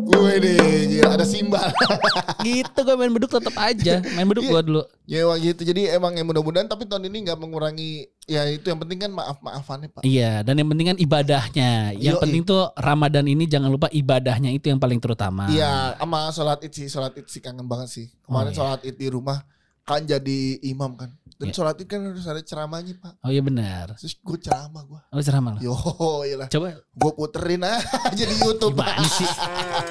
Gue 0.06 0.38
deh, 0.38 1.03
ada 1.03 1.27
simbal. 1.27 1.67
Gitu 2.47 2.79
gue 2.79 2.94
main 2.94 3.11
beduk 3.11 3.27
tetap 3.29 3.53
aja. 3.56 3.99
Main 4.15 4.25
beduk 4.25 4.44
Iya. 4.44 4.53
gue 4.53 4.62
dulu. 4.65 4.83
ya 5.05 5.23
wah 5.23 5.35
gitu. 5.35 5.62
Jadi 5.62 5.87
emang 5.88 6.15
yang 6.15 6.27
mudah-mudahan 6.27 6.67
tapi 6.67 6.83
tahun 6.83 7.06
ini 7.06 7.27
nggak 7.27 7.35
mengurangi 7.37 8.06
ya 8.23 8.43
itu 8.44 8.67
yang 8.67 8.79
penting 8.79 8.99
kan 9.00 9.11
maaf-maafannya 9.12 9.88
Pak. 9.88 10.03
Iya, 10.03 10.43
dan 10.43 10.55
yang 10.56 10.67
penting 10.67 10.87
kan 10.88 10.99
ibadahnya. 10.99 11.71
Yang 11.94 12.17
Yoi. 12.17 12.23
penting 12.23 12.43
tuh 12.44 12.62
Ramadan 12.73 13.25
ini 13.25 13.44
jangan 13.44 13.69
lupa 13.69 13.87
ibadahnya 13.88 14.50
itu 14.50 14.67
yang 14.67 14.79
paling 14.79 14.99
terutama. 14.99 15.47
Iya, 15.47 15.94
sama 15.97 16.31
sholat 16.31 16.59
id 16.61 16.73
sih, 16.73 16.87
sholat 16.87 17.12
id 17.12 17.27
sih 17.27 17.38
kangen 17.38 17.67
banget 17.67 17.88
sih. 17.88 18.06
Kemarin 18.23 18.47
Oh, 18.47 18.50
iya. 18.50 18.56
sholat 18.56 18.81
id 18.83 18.97
di 18.97 19.09
rumah 19.09 19.38
kan 19.87 20.03
jadi 20.03 20.38
imam 20.62 20.93
kan. 20.94 21.15
Dan 21.37 21.53
Iya. 21.53 21.55
sholat 21.55 21.77
id 21.77 21.85
kan 21.85 22.00
harus 22.00 22.25
ada 22.25 22.41
ceramahnya 22.41 22.97
Pak. 22.97 23.21
Oh 23.21 23.29
iya 23.29 23.38
benar. 23.41 23.93
Terus 23.94 24.17
gue 24.17 24.38
ceramah 24.41 24.83
gue. 24.83 25.00
Oh 25.06 25.21
ceramah 25.21 25.53
lo. 25.53 25.61
Yo, 25.61 25.77
iyalah. 26.25 26.49
Coba 26.49 26.81
Gue 26.90 27.12
puterin 27.12 27.61
aja 27.61 27.85
di 28.16 28.35
YouTube. 28.35 28.73
gimana 28.73 29.05
sih? 29.05 29.28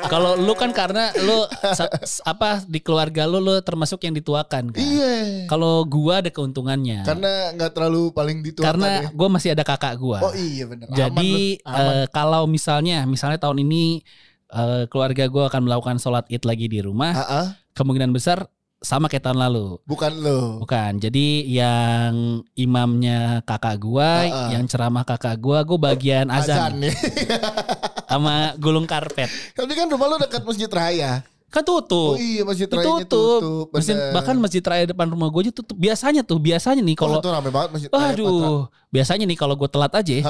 Kalau 0.05 0.33
lu 0.35 0.53
kan 0.53 0.73
karena 0.73 1.13
lu 1.15 1.45
apa 2.25 2.65
di 2.65 2.79
keluarga 2.79 3.23
lu 3.23 3.37
lu 3.37 3.61
termasuk 3.61 4.01
yang 4.01 4.13
dituakan 4.13 4.73
kan. 4.73 4.81
Iya. 4.81 5.45
Kalau 5.45 5.85
gua 5.85 6.19
ada 6.19 6.29
keuntungannya. 6.29 7.05
Karena 7.05 7.53
nggak 7.53 7.71
terlalu 7.71 8.09
paling 8.09 8.41
dituakan 8.41 8.65
Karena 8.65 8.89
ya. 8.99 9.09
gua 9.13 9.29
masih 9.29 9.49
ada 9.53 9.61
kakak 9.61 9.93
gua. 9.95 10.19
Oh 10.23 10.33
iya. 10.33 10.65
Aman 10.65 10.81
Jadi 10.89 11.61
aman. 11.61 11.77
eh, 11.77 12.05
kalau 12.09 12.43
misalnya 12.45 13.05
misalnya 13.05 13.37
tahun 13.37 13.61
ini 13.61 14.01
eh, 14.49 14.83
keluarga 14.89 15.29
gua 15.29 15.45
akan 15.45 15.61
melakukan 15.61 15.97
sholat 15.97 16.25
id 16.25 16.41
lagi 16.41 16.65
di 16.65 16.81
rumah, 16.81 17.13
Ah, 17.13 17.21
ah, 17.21 17.47
kemungkinan 17.73 18.09
besar 18.09 18.49
sama 18.85 19.09
kayak 19.09 19.25
tahun 19.25 19.41
lalu. 19.41 19.81
bukan 19.89 20.13
lo. 20.21 20.61
Bukan. 20.61 21.01
Jadi 21.01 21.49
yang 21.49 22.45
imamnya 22.53 23.41
kakak 23.41 23.81
gua, 23.81 24.21
Ah, 24.23 24.29
ah. 24.29 24.49
yang 24.53 24.69
ceramah 24.69 25.01
kakak 25.01 25.41
gua, 25.41 25.65
gua 25.65 25.91
bagian 25.91 26.29
azan, 26.29 26.77
nih. 26.85 26.93
sama 28.11 28.53
gulung 28.61 28.85
karpet. 28.85 29.27
Tapi 29.57 29.71
kan 29.73 29.89
rumah 29.89 30.05
lo 30.05 30.21
dekat 30.21 30.45
masjid 30.45 30.69
raya. 30.69 31.25
Kan 31.55 31.63
tutup. 31.63 32.13
Oh 32.13 32.19
iya 32.19 32.43
masjid 32.43 32.67
rayanya 32.67 33.07
Ditutup. 33.07 33.39
tutup. 33.39 33.65
Masjid, 33.71 33.95
bahkan 34.11 34.35
masjid 34.35 34.59
raya 34.59 34.83
depan 34.85 35.07
rumah 35.07 35.31
gue 35.31 35.39
aja 35.39 35.53
tutup. 35.55 35.71
Biasanya 35.73 36.19
tuh, 36.19 36.35
biasanya 36.35 36.83
nih 36.83 36.99
kalau 36.99 37.23
itu 37.23 37.31
rame 37.31 37.47
banget 37.47 37.69
masjid 37.71 37.87
raya. 37.87 37.95
Patra. 37.95 38.11
Aduh, 38.11 38.59
biasanya 38.91 39.23
nih 39.23 39.37
kalau 39.39 39.55
gue 39.55 39.69
telat 39.69 39.93
aja, 39.93 40.13
ya, 40.13 40.23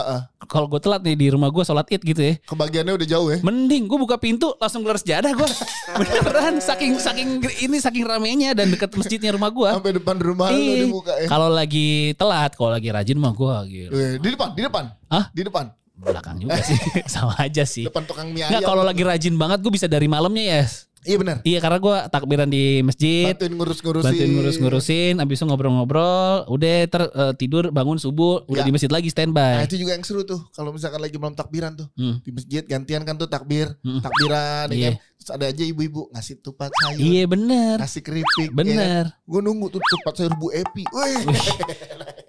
kalau 0.46 0.70
gue 0.70 0.78
telat 0.78 1.02
nih 1.02 1.18
di 1.18 1.28
rumah 1.28 1.50
gue 1.50 1.62
sholat 1.62 1.86
id 1.88 2.02
gitu 2.04 2.22
ya, 2.22 2.34
Kebagiannya 2.46 2.94
udah 2.94 3.08
jauh 3.08 3.28
ya. 3.28 3.38
mending 3.42 3.86
gue 3.86 3.98
buka 4.00 4.16
pintu 4.16 4.54
langsung 4.56 4.86
gelar 4.86 4.98
sejadah 4.98 5.34
gue, 5.34 5.50
beneran 5.98 6.62
saking 6.62 6.94
saking 6.96 7.30
ini 7.60 7.78
saking 7.78 8.06
ramenya 8.06 8.54
dan 8.54 8.70
deket 8.70 8.94
masjidnya 8.94 9.34
rumah 9.34 9.50
gue. 9.50 9.70
Sampai 9.72 9.98
depan 9.98 10.22
rumah 10.22 10.54
Ih, 10.54 10.86
dibuka 10.86 11.14
ya. 11.16 11.26
Kalau 11.26 11.50
lagi 11.50 12.14
telat, 12.14 12.54
kalau 12.54 12.70
lagi 12.70 12.90
rajin 12.90 13.18
mah 13.18 13.34
gue 13.34 13.56
gitu. 13.68 13.90
Eh, 13.92 14.22
Di 14.22 14.30
depan, 14.30 14.54
di 14.54 14.62
depan. 14.62 14.94
Hah? 15.10 15.26
Di 15.34 15.42
depan. 15.42 15.74
Belakang 15.96 16.38
juga 16.38 16.60
sih, 16.60 16.76
sama 17.10 17.34
aja 17.40 17.64
sih. 17.64 17.88
Depan 17.88 18.04
tukang 18.04 18.30
mie 18.30 18.44
ayam. 18.44 18.62
kalau 18.62 18.84
lagi 18.84 19.02
rajin 19.02 19.34
banget 19.34 19.64
gue 19.64 19.72
bisa 19.72 19.88
dari 19.88 20.06
malamnya 20.06 20.62
ya. 20.62 20.64
Iya 21.06 21.18
benar. 21.18 21.38
Iya 21.42 21.60
karena 21.60 21.78
gue 21.78 21.98
takbiran 22.10 22.48
di 22.48 22.64
masjid, 22.82 23.30
Bantuin 23.30 23.54
ngurus-ngurusin. 23.54 24.06
bantuin 24.06 24.30
ngurus-ngurusin, 24.32 25.14
abis 25.18 25.36
itu 25.36 25.46
ngobrol-ngobrol, 25.46 26.36
udah 26.48 26.76
ter 26.86 27.04
eh, 27.06 27.34
tidur 27.36 27.70
bangun 27.70 27.96
subuh, 27.96 28.42
udah 28.46 28.62
Ya. 28.62 28.68
di 28.68 28.74
masjid 28.74 28.90
lagi 28.90 29.06
Nah 29.06 29.14
standby. 29.14 29.64
itu 29.64 29.78
juga 29.78 29.94
yang 29.94 30.02
seru 30.02 30.22
tuh. 30.22 30.42
Kalau 30.50 30.70
misalkan 30.70 30.98
lagi 30.98 31.16
malam 31.16 31.34
takbiran 31.34 31.76
tuh. 31.76 31.88
Hmm. 31.94 32.18
Di 32.20 32.32
masjid 32.32 32.64
gantian 32.64 33.02
kan 33.02 33.16
tuh 33.16 33.28
takbir. 33.28 33.70
Hmm. 33.80 34.02
Takbiran. 34.02 34.66
ya 34.68 34.76
Iya. 34.76 34.90
kan? 34.92 35.15
Terus 35.26 35.42
ada 35.42 35.50
aja 35.50 35.64
ibu-ibu 35.66 36.06
ngasih 36.14 36.38
tupat 36.38 36.70
sayur. 36.70 37.02
Iya 37.02 37.26
bener, 37.26 37.82
Ngasih 37.82 37.98
keripik. 38.00 38.54
bener. 38.54 39.10
Gue 39.26 39.42
nunggu 39.42 39.74
tuh 39.74 39.82
tupat 39.82 40.14
sayur 40.14 40.38
Bu 40.38 40.54
Epi. 40.54 40.86
Wih. 40.86 41.26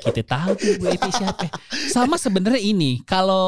Kita 0.00 0.24
tahu 0.24 0.56
tuh 0.56 0.80
Bu 0.80 0.88
Eti 0.88 1.10
siapa. 1.12 1.44
Sama 1.92 2.16
sebenarnya 2.16 2.56
ini, 2.56 3.04
kalau 3.04 3.44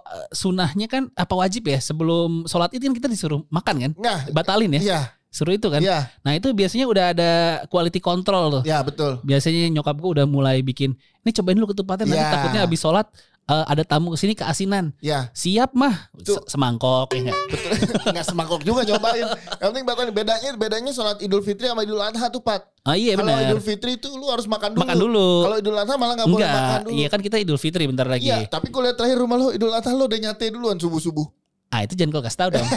eh, 0.00 0.26
sunahnya 0.34 0.90
kan 0.90 1.06
apa 1.14 1.30
wajib 1.30 1.62
ya 1.64 1.78
sebelum 1.78 2.42
sholat 2.44 2.74
itu 2.74 2.82
kan 2.82 2.94
kita 2.96 3.06
disuruh 3.06 3.46
makan 3.46 3.74
kan, 3.80 3.92
Nah, 3.94 4.26
batalin 4.30 4.74
ya, 4.74 4.82
iya, 4.82 5.00
suruh 5.28 5.52
itu 5.52 5.68
kan. 5.68 5.78
iya, 5.78 6.10
Nah 6.20 6.34
itu 6.34 6.50
biasanya 6.50 6.86
udah 6.86 7.04
ada 7.12 7.30
quality 7.66 8.02
control 8.02 8.50
tuh. 8.50 8.62
iya 8.64 8.82
betul. 8.82 9.22
Biasanya 9.22 9.70
nyokap 9.70 9.94
gue 9.94 10.10
udah 10.10 10.26
mulai 10.26 10.58
bikin, 10.58 10.98
ini 11.22 11.30
cobain 11.30 11.54
dulu 11.54 11.70
ketupatnya 11.70 12.04
nanti 12.08 12.18
Ya. 12.18 12.32
takutnya 12.32 12.60
habis 12.66 12.80
sholat 12.80 13.06
eh, 13.48 13.64
ada 13.66 13.82
tamu 13.82 14.12
ke 14.12 14.18
sini 14.18 14.32
keasinan. 14.32 14.92
Ya, 15.00 15.32
Siap 15.32 15.72
mah, 15.72 16.12
Tuh. 16.20 16.36
Se- 16.38 16.52
semangkok 16.52 17.08
ya 17.10 17.26
nggak? 17.26 17.38
betul. 17.48 17.72
Nggak 18.14 18.26
semangkok 18.26 18.60
juga 18.62 18.84
nyobain. 18.84 19.26
Yang 19.58 19.68
penting 19.68 19.84
batalin. 19.84 20.12
Bedanya 20.12 20.50
bedanya 20.54 20.90
sholat 20.90 21.18
Idul 21.18 21.40
Fitri 21.40 21.66
sama 21.66 21.82
Idul 21.82 21.98
Adha 21.98 22.28
tuh, 22.28 22.40
Pat. 22.40 22.64
Oh 22.82 22.92
iya 22.92 23.12
Kalau. 23.14 23.32
Idul 23.34 23.60
Fitri 23.60 23.96
itu 23.96 24.08
lu 24.10 24.28
harus 24.28 24.44
makan 24.44 24.72
dulu. 24.72 24.80
Makan 24.82 24.96
dulu. 24.98 25.28
Kalau 25.42 25.56
Idul 25.58 25.76
Adha 25.76 25.94
malah 25.96 26.14
nggak 26.14 26.28
boleh 26.28 26.40
makan 26.40 26.60
Enggak, 26.60 26.80
dulu. 26.84 26.94
iya 26.94 27.06
kan 27.08 27.20
kita 27.20 27.36
Idul 27.36 27.58
Fitri 27.58 27.84
bentar 27.84 28.04
lagi. 28.04 28.26
Iya, 28.26 28.44
tapi 28.46 28.68
gue 28.68 28.82
lihat 28.82 28.96
terakhir 28.96 29.16
rumah 29.16 29.36
lo 29.36 29.48
Idul 29.50 29.72
Adha 29.72 29.92
lo 29.92 30.04
udah 30.04 30.18
nyate 30.18 30.48
duluan 30.48 30.76
subuh-subuh. 30.76 31.26
Ah 31.68 31.84
itu 31.84 31.92
jangan 31.92 32.16
kau 32.16 32.24
kasih 32.24 32.38
tahu 32.38 32.50
dong. 32.56 32.64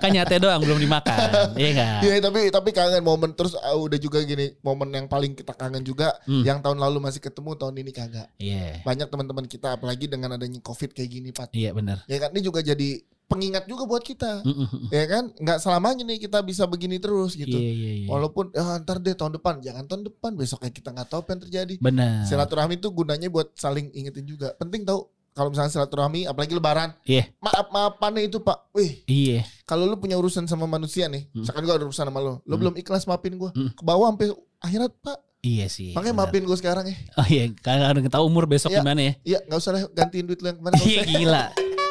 kan 0.00 0.10
nyate 0.10 0.36
doang 0.40 0.60
belum 0.64 0.80
dimakan. 0.80 1.18
Iya 1.60 1.68
enggak? 1.76 1.98
Iya, 2.02 2.16
tapi 2.24 2.40
tapi 2.48 2.70
kangen 2.72 3.04
momen 3.04 3.30
terus 3.36 3.52
ah, 3.60 3.76
udah 3.76 3.98
juga 4.00 4.24
gini, 4.24 4.56
momen 4.64 4.88
yang 4.90 5.06
paling 5.06 5.36
kita 5.36 5.52
kangen 5.52 5.84
juga 5.84 6.12
Hmm. 6.24 6.42
yang 6.42 6.58
tahun 6.64 6.80
lalu 6.80 6.98
masih 7.04 7.20
ketemu 7.20 7.54
tahun 7.54 7.74
ini 7.80 7.90
kagak. 7.92 8.28
Iya. 8.40 8.80
Banyak 8.82 9.08
teman-teman 9.12 9.44
kita 9.44 9.76
apalagi 9.76 10.08
dengan 10.08 10.34
adanya 10.36 10.58
Covid 10.64 10.96
kayak 10.96 11.10
gini, 11.10 11.28
Pat. 11.30 11.52
Iya 11.52 11.76
benar. 11.76 12.02
Ya 12.08 12.16
kan 12.18 12.32
ini 12.32 12.40
juga 12.40 12.64
jadi 12.64 13.02
pengingat 13.30 13.70
juga 13.70 13.86
buat 13.86 14.02
kita. 14.02 14.42
Mm, 14.42 14.50
mm, 14.50 14.66
mm. 14.66 14.88
Ya 14.90 15.04
kan? 15.06 15.24
Nggak 15.38 15.58
selamanya 15.62 16.02
nih 16.02 16.18
kita 16.26 16.42
bisa 16.42 16.66
begini 16.66 16.98
terus 16.98 17.38
gitu. 17.38 17.54
Iya 17.54 17.70
iya 17.70 17.92
iya. 18.02 18.08
Walaupun 18.10 18.50
ya, 18.50 18.82
ntar 18.82 18.98
deh 18.98 19.14
tahun 19.14 19.38
depan, 19.38 19.62
jangan 19.62 19.86
tahun 19.86 20.02
depan, 20.10 20.34
besoknya 20.34 20.74
kita 20.74 20.90
nggak 20.90 21.08
tahu 21.08 21.20
apa 21.22 21.30
yang 21.38 21.42
terjadi. 21.46 21.74
Benar. 21.78 22.26
Silaturahmi 22.26 22.82
itu 22.82 22.90
gunanya 22.90 23.30
buat 23.30 23.54
saling 23.54 23.94
ingetin 23.94 24.26
juga. 24.26 24.50
Penting 24.58 24.82
tahu 24.82 25.06
kalau 25.40 25.48
misalnya 25.48 25.72
silaturahmi, 25.72 26.28
apalagi 26.28 26.52
lebaran, 26.52 26.92
Iya. 27.08 27.32
maaf 27.40 27.72
maafannya 27.72 28.28
itu 28.28 28.36
pak. 28.38 28.68
Wih, 28.76 29.00
Iya. 29.08 29.48
kalau 29.64 29.88
lu 29.88 29.96
punya 29.96 30.20
urusan 30.20 30.44
sama 30.44 30.68
manusia 30.68 31.08
nih, 31.08 31.32
Hmm. 31.32 31.40
misalkan 31.40 31.64
gua 31.64 31.80
ada 31.80 31.88
urusan 31.88 32.04
sama 32.04 32.20
lu, 32.20 32.36
lu 32.36 32.52
Hmm. 32.52 32.60
belum 32.60 32.74
ikhlas 32.76 33.08
maafin 33.08 33.40
gua, 33.40 33.48
Hmm. 33.56 33.72
ke 33.72 33.80
bawah 33.80 34.12
sampai 34.12 34.36
akhirat 34.60 34.92
pak. 35.00 35.16
Iya 35.40 35.72
sih. 35.72 35.96
Makanya 35.96 36.12
benar. 36.12 36.28
maafin 36.28 36.44
gua 36.44 36.58
sekarang 36.60 36.84
ya. 36.84 36.96
Oh 37.16 37.24
iya, 37.24 37.48
karena 37.64 37.96
tahu 38.12 38.28
umur 38.28 38.44
besok 38.44 38.68
Iya. 38.68 38.84
gimana 38.84 39.00
ya. 39.00 39.12
Iya, 39.24 39.38
nggak 39.48 39.56
usah 39.56 39.72
lah 39.72 39.82
gantiin 39.88 40.28
duit 40.28 40.44
lu 40.44 40.52
yang 40.52 40.60
kemarin. 40.60 40.76
Iya 40.84 41.02
gila. 41.08 41.44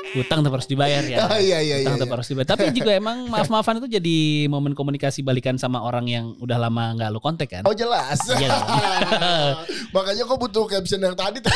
Utang 0.10 0.42
tetap 0.42 0.58
harus 0.58 0.66
dibayar 0.66 1.06
ya. 1.06 1.18
Ah, 1.22 1.38
iya 1.42 1.62
iya 1.62 1.82
iya. 1.82 1.86
Utang 1.86 2.02
tetap 2.02 2.10
iya. 2.10 2.16
harus 2.18 2.28
dibayar. 2.30 2.50
Tapi 2.50 2.66
juga 2.78 2.92
emang 2.94 3.30
maaf-maafan 3.30 3.78
itu 3.78 3.90
jadi 3.90 4.18
momen 4.50 4.74
komunikasi 4.74 5.22
balikan 5.22 5.58
sama 5.58 5.82
orang 5.82 6.06
yang 6.06 6.34
udah 6.38 6.58
lama 6.58 6.94
nggak 6.98 7.10
lu 7.10 7.22
kontak 7.22 7.50
kan. 7.50 7.62
Oh 7.66 7.74
jelas. 7.74 8.18
Iya. 8.26 8.50
Makanya 9.98 10.26
kok 10.26 10.38
butuh 10.38 10.66
caption 10.66 11.02
yang 11.02 11.14
tadi 11.14 11.42
tuh. 11.42 11.50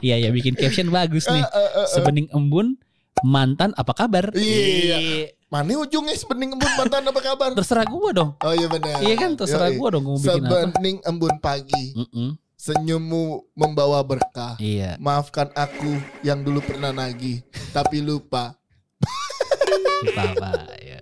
Iya 0.00 0.16
ya 0.18 0.28
bikin 0.30 0.54
caption 0.54 0.88
bagus 0.88 1.24
nih. 1.26 1.40
Eh, 1.40 1.46
eh, 1.46 1.70
eh. 1.80 1.86
Sebening 1.92 2.26
embun 2.30 2.76
mantan 3.20 3.76
apa 3.76 3.92
kabar? 3.92 4.32
Iya. 4.32 4.96
Ih, 4.98 5.26
Mana 5.50 5.74
ujungnya 5.76 6.14
sebening 6.14 6.54
embun 6.54 6.72
mantan 6.78 7.02
apa 7.04 7.20
kabar? 7.20 7.50
Terserah 7.52 7.82
gua 7.84 8.10
dong. 8.14 8.30
Oh 8.38 8.54
iya 8.54 8.66
benar. 8.66 9.02
Iya 9.02 9.14
kan 9.14 9.34
terserah 9.34 9.68
Yoi. 9.68 9.76
gua 9.76 9.88
dong 9.92 10.04
mau 10.06 10.16
bikin 10.16 10.46
apa. 10.46 10.56
Sebening 10.62 10.96
embun 11.02 11.34
pagi, 11.38 11.84
Mm-mm. 11.98 12.28
senyummu 12.54 13.24
membawa 13.52 13.98
berkah. 14.00 14.54
Iya. 14.56 14.94
Maafkan 14.96 15.50
aku 15.52 15.90
yang 16.22 16.40
dulu 16.40 16.62
pernah 16.62 16.94
nagih, 16.94 17.42
tapi 17.74 17.98
lupa, 17.98 18.54
Lupa 20.06 20.22
apa 20.32 20.50
ya. 20.78 21.00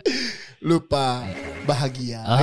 lupa 0.59 1.23
bahagia. 1.69 2.25
Oh, 2.25 2.39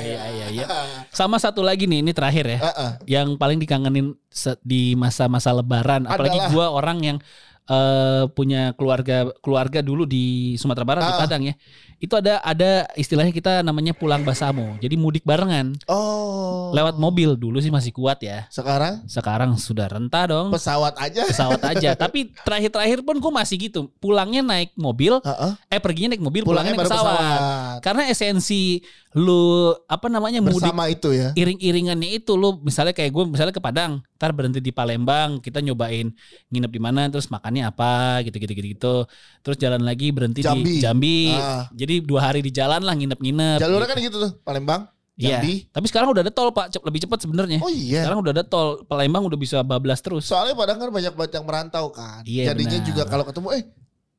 iya 0.00 0.22
iya 0.32 0.46
iya. 0.48 0.66
Sama 1.12 1.36
satu 1.36 1.60
lagi 1.60 1.84
nih, 1.84 2.00
ini 2.00 2.12
terakhir 2.16 2.48
ya. 2.48 2.58
Ah, 2.64 2.68
ah. 2.72 2.90
Yang 3.04 3.36
paling 3.36 3.60
dikangenin 3.60 4.16
di 4.64 4.96
masa-masa 4.96 5.52
lebaran, 5.52 6.08
apalagi 6.08 6.40
Adalah- 6.40 6.52
gua 6.56 6.66
orang 6.72 6.98
yang 7.04 7.18
eh, 7.64 8.24
punya 8.30 8.72
keluarga 8.72 9.30
keluarga 9.38 9.78
dulu 9.78 10.02
di 10.02 10.54
Sumatera 10.56 10.84
Barat 10.84 11.02
di 11.02 11.12
Ah. 11.12 11.20
Padang 11.20 11.42
ya. 11.44 11.54
Itu 11.96 12.14
ada 12.14 12.42
ada 12.42 12.90
istilahnya 12.92 13.30
kita 13.30 13.62
namanya 13.62 13.92
pulang 13.92 14.20
basamo. 14.20 14.74
Jadi 14.78 14.94
mudik 14.94 15.22
barengan 15.22 15.78
Oh. 15.86 16.74
lewat 16.74 16.98
mobil 16.98 17.34
dulu 17.34 17.58
sih 17.58 17.70
masih 17.70 17.90
kuat 17.90 18.18
ya. 18.18 18.50
Sekarang 18.50 19.06
Sekarang 19.06 19.54
sudah 19.54 19.86
renta 19.86 20.26
dong. 20.26 20.50
pesawat 20.50 20.98
aja. 20.98 21.22
pesawat 21.24 21.62
aja. 21.62 21.94
Tapi 22.02 22.34
terakhir-terakhir 22.36 23.00
pun 23.00 23.16
gue 23.16 23.32
masih 23.32 23.56
gitu. 23.60 23.86
Pulangnya 23.96 24.42
naik 24.42 24.74
mobil, 24.74 25.22
Heeh. 25.22 25.52
eh 25.68 25.78
perginya 25.78 26.10
naik 26.10 26.20
mobil, 26.20 26.42
Pulangnya 26.42 26.74
pulangnya 26.74 26.82
naik 26.82 26.90
pesawat. 26.90 27.14
pesawat. 27.14 27.78
Karena 27.80 28.02
esensi 28.08 28.82
lu 29.12 29.72
apa 29.84 30.08
namanya 30.08 30.40
mudik 30.40 30.60
Bersama 30.64 30.88
itu 30.88 31.12
ya. 31.12 31.36
iring-iringannya 31.36 32.16
itu 32.16 32.32
lu 32.32 32.56
misalnya 32.64 32.96
kayak 32.96 33.12
gue 33.12 33.24
misalnya 33.28 33.52
ke 33.52 33.60
Padang, 33.60 34.00
ntar 34.16 34.32
berhenti 34.32 34.64
di 34.64 34.72
Palembang, 34.72 35.36
kita 35.44 35.60
nyobain 35.60 36.08
nginep 36.48 36.70
di 36.72 36.80
mana, 36.80 37.06
terus 37.12 37.28
makannya 37.28 37.68
apa, 37.68 38.24
gitu-gitu 38.24 38.52
gitu. 38.56 39.04
Terus 39.44 39.56
jalan 39.60 39.84
lagi 39.84 40.08
berhenti 40.10 40.40
Jambi. 40.40 40.64
di 40.64 40.72
Jambi. 40.80 41.18
Ah. 41.36 41.68
Jadi 41.76 42.00
dua 42.00 42.32
hari 42.32 42.40
di 42.40 42.48
jalan 42.48 42.80
lah 42.80 42.96
nginep-nginep. 42.96 43.60
Jalurnya 43.60 43.84
gitu. 43.84 43.92
kan 43.92 43.98
gitu 44.00 44.16
tuh, 44.16 44.32
Palembang, 44.40 44.88
Iya. 45.12 45.44
Tapi 45.70 45.86
sekarang 45.92 46.08
udah 46.16 46.24
ada 46.24 46.32
tol 46.32 46.50
Pak, 46.50 46.72
Cep- 46.72 46.86
lebih 46.88 47.04
cepat 47.04 47.20
sebenarnya. 47.20 47.60
Oh 47.60 47.68
iya. 47.68 48.02
Sekarang 48.02 48.24
udah 48.24 48.32
ada 48.32 48.44
tol, 48.48 48.80
Palembang 48.88 49.22
udah 49.28 49.36
bisa 49.38 49.60
bablas 49.60 50.00
terus. 50.00 50.24
Soalnya 50.24 50.56
Padang 50.56 50.80
kan 50.80 50.88
banyak 50.88 51.12
banget 51.12 51.32
yang 51.36 51.44
merantau 51.44 51.92
kan. 51.92 52.24
Iya, 52.24 52.52
Jadinya 52.52 52.80
benar. 52.80 52.88
juga 52.88 53.02
kalau 53.06 53.24
ketemu 53.28 53.48
eh 53.60 53.64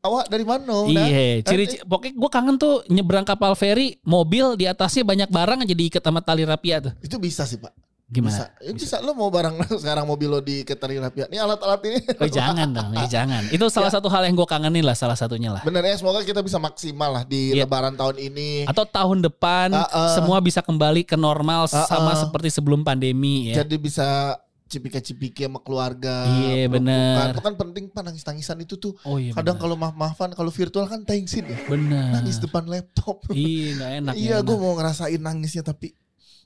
awak 0.03 0.27
dari 0.27 0.43
mana? 0.43 0.83
Iya, 0.85 1.41
ciri 1.41 1.65
nanti- 1.65 1.81
pokoknya 1.81 2.13
gue 2.13 2.29
kangen 2.29 2.55
tuh 2.57 2.83
nyebrang 2.87 3.23
kapal 3.23 3.55
feri, 3.55 3.97
mobil 4.03 4.53
di 4.53 4.67
atasnya 4.67 5.01
banyak 5.01 5.29
barang 5.29 5.63
aja 5.63 5.73
diikat 5.73 6.03
sama 6.03 6.19
tali 6.19 6.43
rapia 6.43 6.79
tuh. 6.79 6.93
Itu 6.99 7.15
bisa 7.17 7.43
sih, 7.43 7.57
Pak. 7.57 7.71
Gimana? 8.05 8.29
Bisa. 8.29 8.45
Ya, 8.61 8.71
bisa. 8.75 8.95
Lo 9.01 9.15
mau 9.15 9.31
barang 9.31 9.57
sekarang 9.81 10.05
mobil 10.05 10.29
lo 10.29 10.37
di 10.37 10.61
Ketari 10.61 11.01
Rapia. 11.01 11.25
Ini 11.25 11.39
alat-alat 11.39 11.81
ini. 11.81 11.97
Oh, 12.21 12.29
jangan 12.29 12.69
dong, 12.69 12.93
eh, 12.93 13.09
jangan. 13.09 13.41
Itu 13.49 13.65
salah 13.67 13.89
Ya. 13.89 13.95
satu 13.97 14.05
hal 14.05 14.21
yang 14.23 14.35
gue 14.35 14.45
kangenin 14.45 14.85
lah, 14.85 14.93
salah 14.93 15.17
satunya 15.17 15.49
lah. 15.49 15.65
Bener 15.65 15.81
ya, 15.81 15.97
semoga 15.97 16.21
kita 16.21 16.45
bisa 16.45 16.61
maksimal 16.61 17.09
lah 17.09 17.23
di 17.25 17.57
Iya. 17.57 17.65
lebaran 17.65 17.97
tahun 17.97 18.21
ini. 18.21 18.69
Atau 18.69 18.85
tahun 18.85 19.23
depan 19.23 19.73
Ah, 19.73 19.87
ah. 19.89 20.13
semua 20.13 20.37
bisa 20.39 20.61
kembali 20.61 21.01
ke 21.01 21.17
normal 21.17 21.65
Ah, 21.65 21.89
sama 21.89 22.13
ah. 22.13 22.19
seperti 22.19 22.53
sebelum 22.53 22.85
pandemi 22.85 23.49
ya. 23.49 23.63
Jadi 23.63 23.81
bisa 23.81 24.37
cipika-cipiki 24.73 25.45
sama 25.45 25.61
keluarga. 25.61 26.25
Iya, 26.25 26.65
peluk-pelukan. 26.65 26.73
bener. 26.73 27.25
Itu 27.31 27.41
kan 27.41 27.53
penting 27.55 27.83
Pak 27.87 28.01
nangis-nangisan 28.03 28.57
itu 28.59 28.75
tuh. 28.75 28.93
Oh 29.05 29.15
iya. 29.15 29.31
Kadang 29.31 29.55
benar. 29.55 29.63
kalau 29.63 29.75
maaf-maafan 29.77 30.33
kalau 30.33 30.49
virtual 30.49 30.89
kan 30.89 31.05
tensin 31.05 31.45
ya. 31.45 31.57
benar. 31.69 32.17
Nangis 32.17 32.41
depan 32.41 32.65
laptop. 32.65 33.21
Iya, 33.29 33.67
nggak 33.77 33.91
enak. 34.01 34.13
iya, 34.17 34.41
gue 34.41 34.55
mau 34.55 34.73
ngerasain 34.73 35.21
nangisnya 35.21 35.61
tapi 35.61 35.93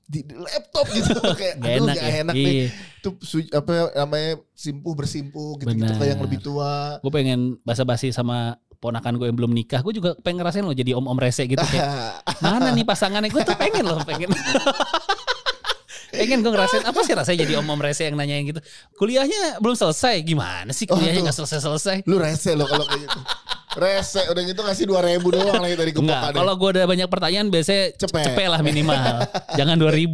di, 0.03 0.23
di 0.23 0.35
laptop 0.35 0.87
gitu 0.87 1.19
kayak 1.39 1.55
aduh 1.59 1.83
enak 1.83 1.95
gak 1.95 2.03
ya. 2.03 2.15
enak 2.23 2.35
nih. 2.35 2.47
Iya. 2.47 2.67
Itu 2.99 3.09
su- 3.21 3.51
apa 3.51 3.71
namanya 3.93 4.31
simpuh 4.51 4.93
bersimpuh 4.95 5.59
gitu-gitu 5.59 5.83
Bener. 5.83 5.99
kayak 5.99 6.11
yang 6.15 6.21
lebih 6.23 6.39
tua. 6.39 6.99
Gue 7.03 7.11
pengen 7.11 7.59
basa-basi 7.63 8.11
sama 8.11 8.55
ponakan 8.77 9.17
gue 9.17 9.27
yang 9.27 9.35
belum 9.35 9.51
nikah. 9.51 9.83
Gue 9.83 9.91
juga 9.91 10.15
pengen 10.21 10.39
ngerasain 10.39 10.63
loh 10.63 10.71
jadi 10.71 10.95
om-om 10.95 11.17
rese 11.17 11.43
gitu 11.43 11.59
kayak 11.59 12.23
mana 12.45 12.71
nih 12.71 12.85
pasangannya 12.87 13.27
gue 13.27 13.41
tuh 13.43 13.57
pengen 13.59 13.83
loh 13.83 13.99
pengen 14.05 14.31
pengen 16.11 16.39
gue 16.45 16.51
ngerasain 16.51 16.83
apa 16.85 16.99
sih 17.03 17.13
rasanya 17.15 17.43
jadi 17.43 17.53
om-om 17.59 17.79
rese 17.79 18.07
yang 18.07 18.15
nanyain 18.15 18.45
gitu? 18.47 18.61
Kuliahnya 18.95 19.59
belum 19.59 19.75
selesai. 19.75 20.21
Gimana 20.23 20.71
sih 20.71 20.87
kuliahnya 20.87 21.21
Oh, 21.21 21.25
nggak 21.27 21.37
selesai-selesai? 21.37 21.97
Lu 22.07 22.15
rese 22.21 22.55
lo 22.55 22.65
kalau 22.67 22.85
kayak 22.87 23.07
gitu. 23.07 23.19
Rese 23.77 24.25
udah 24.25 24.41
gitu 24.41 24.59
ngasih 24.59 24.85
2000 24.85 25.21
doang 25.23 25.61
lagi 25.61 25.75
dari 25.75 25.91
Enggak, 25.91 26.01
gepokannya. 26.01 26.33
kalau 26.33 26.53
gue 26.55 26.69
ada 26.71 26.83
banyak 26.83 27.07
pertanyaan 27.07 27.47
biasanya 27.47 27.83
Cepet. 27.95 28.23
cepet 28.25 28.47
lah 28.47 28.59
minimal. 28.59 28.97
Jangan 29.59 29.75
2000 29.77 30.09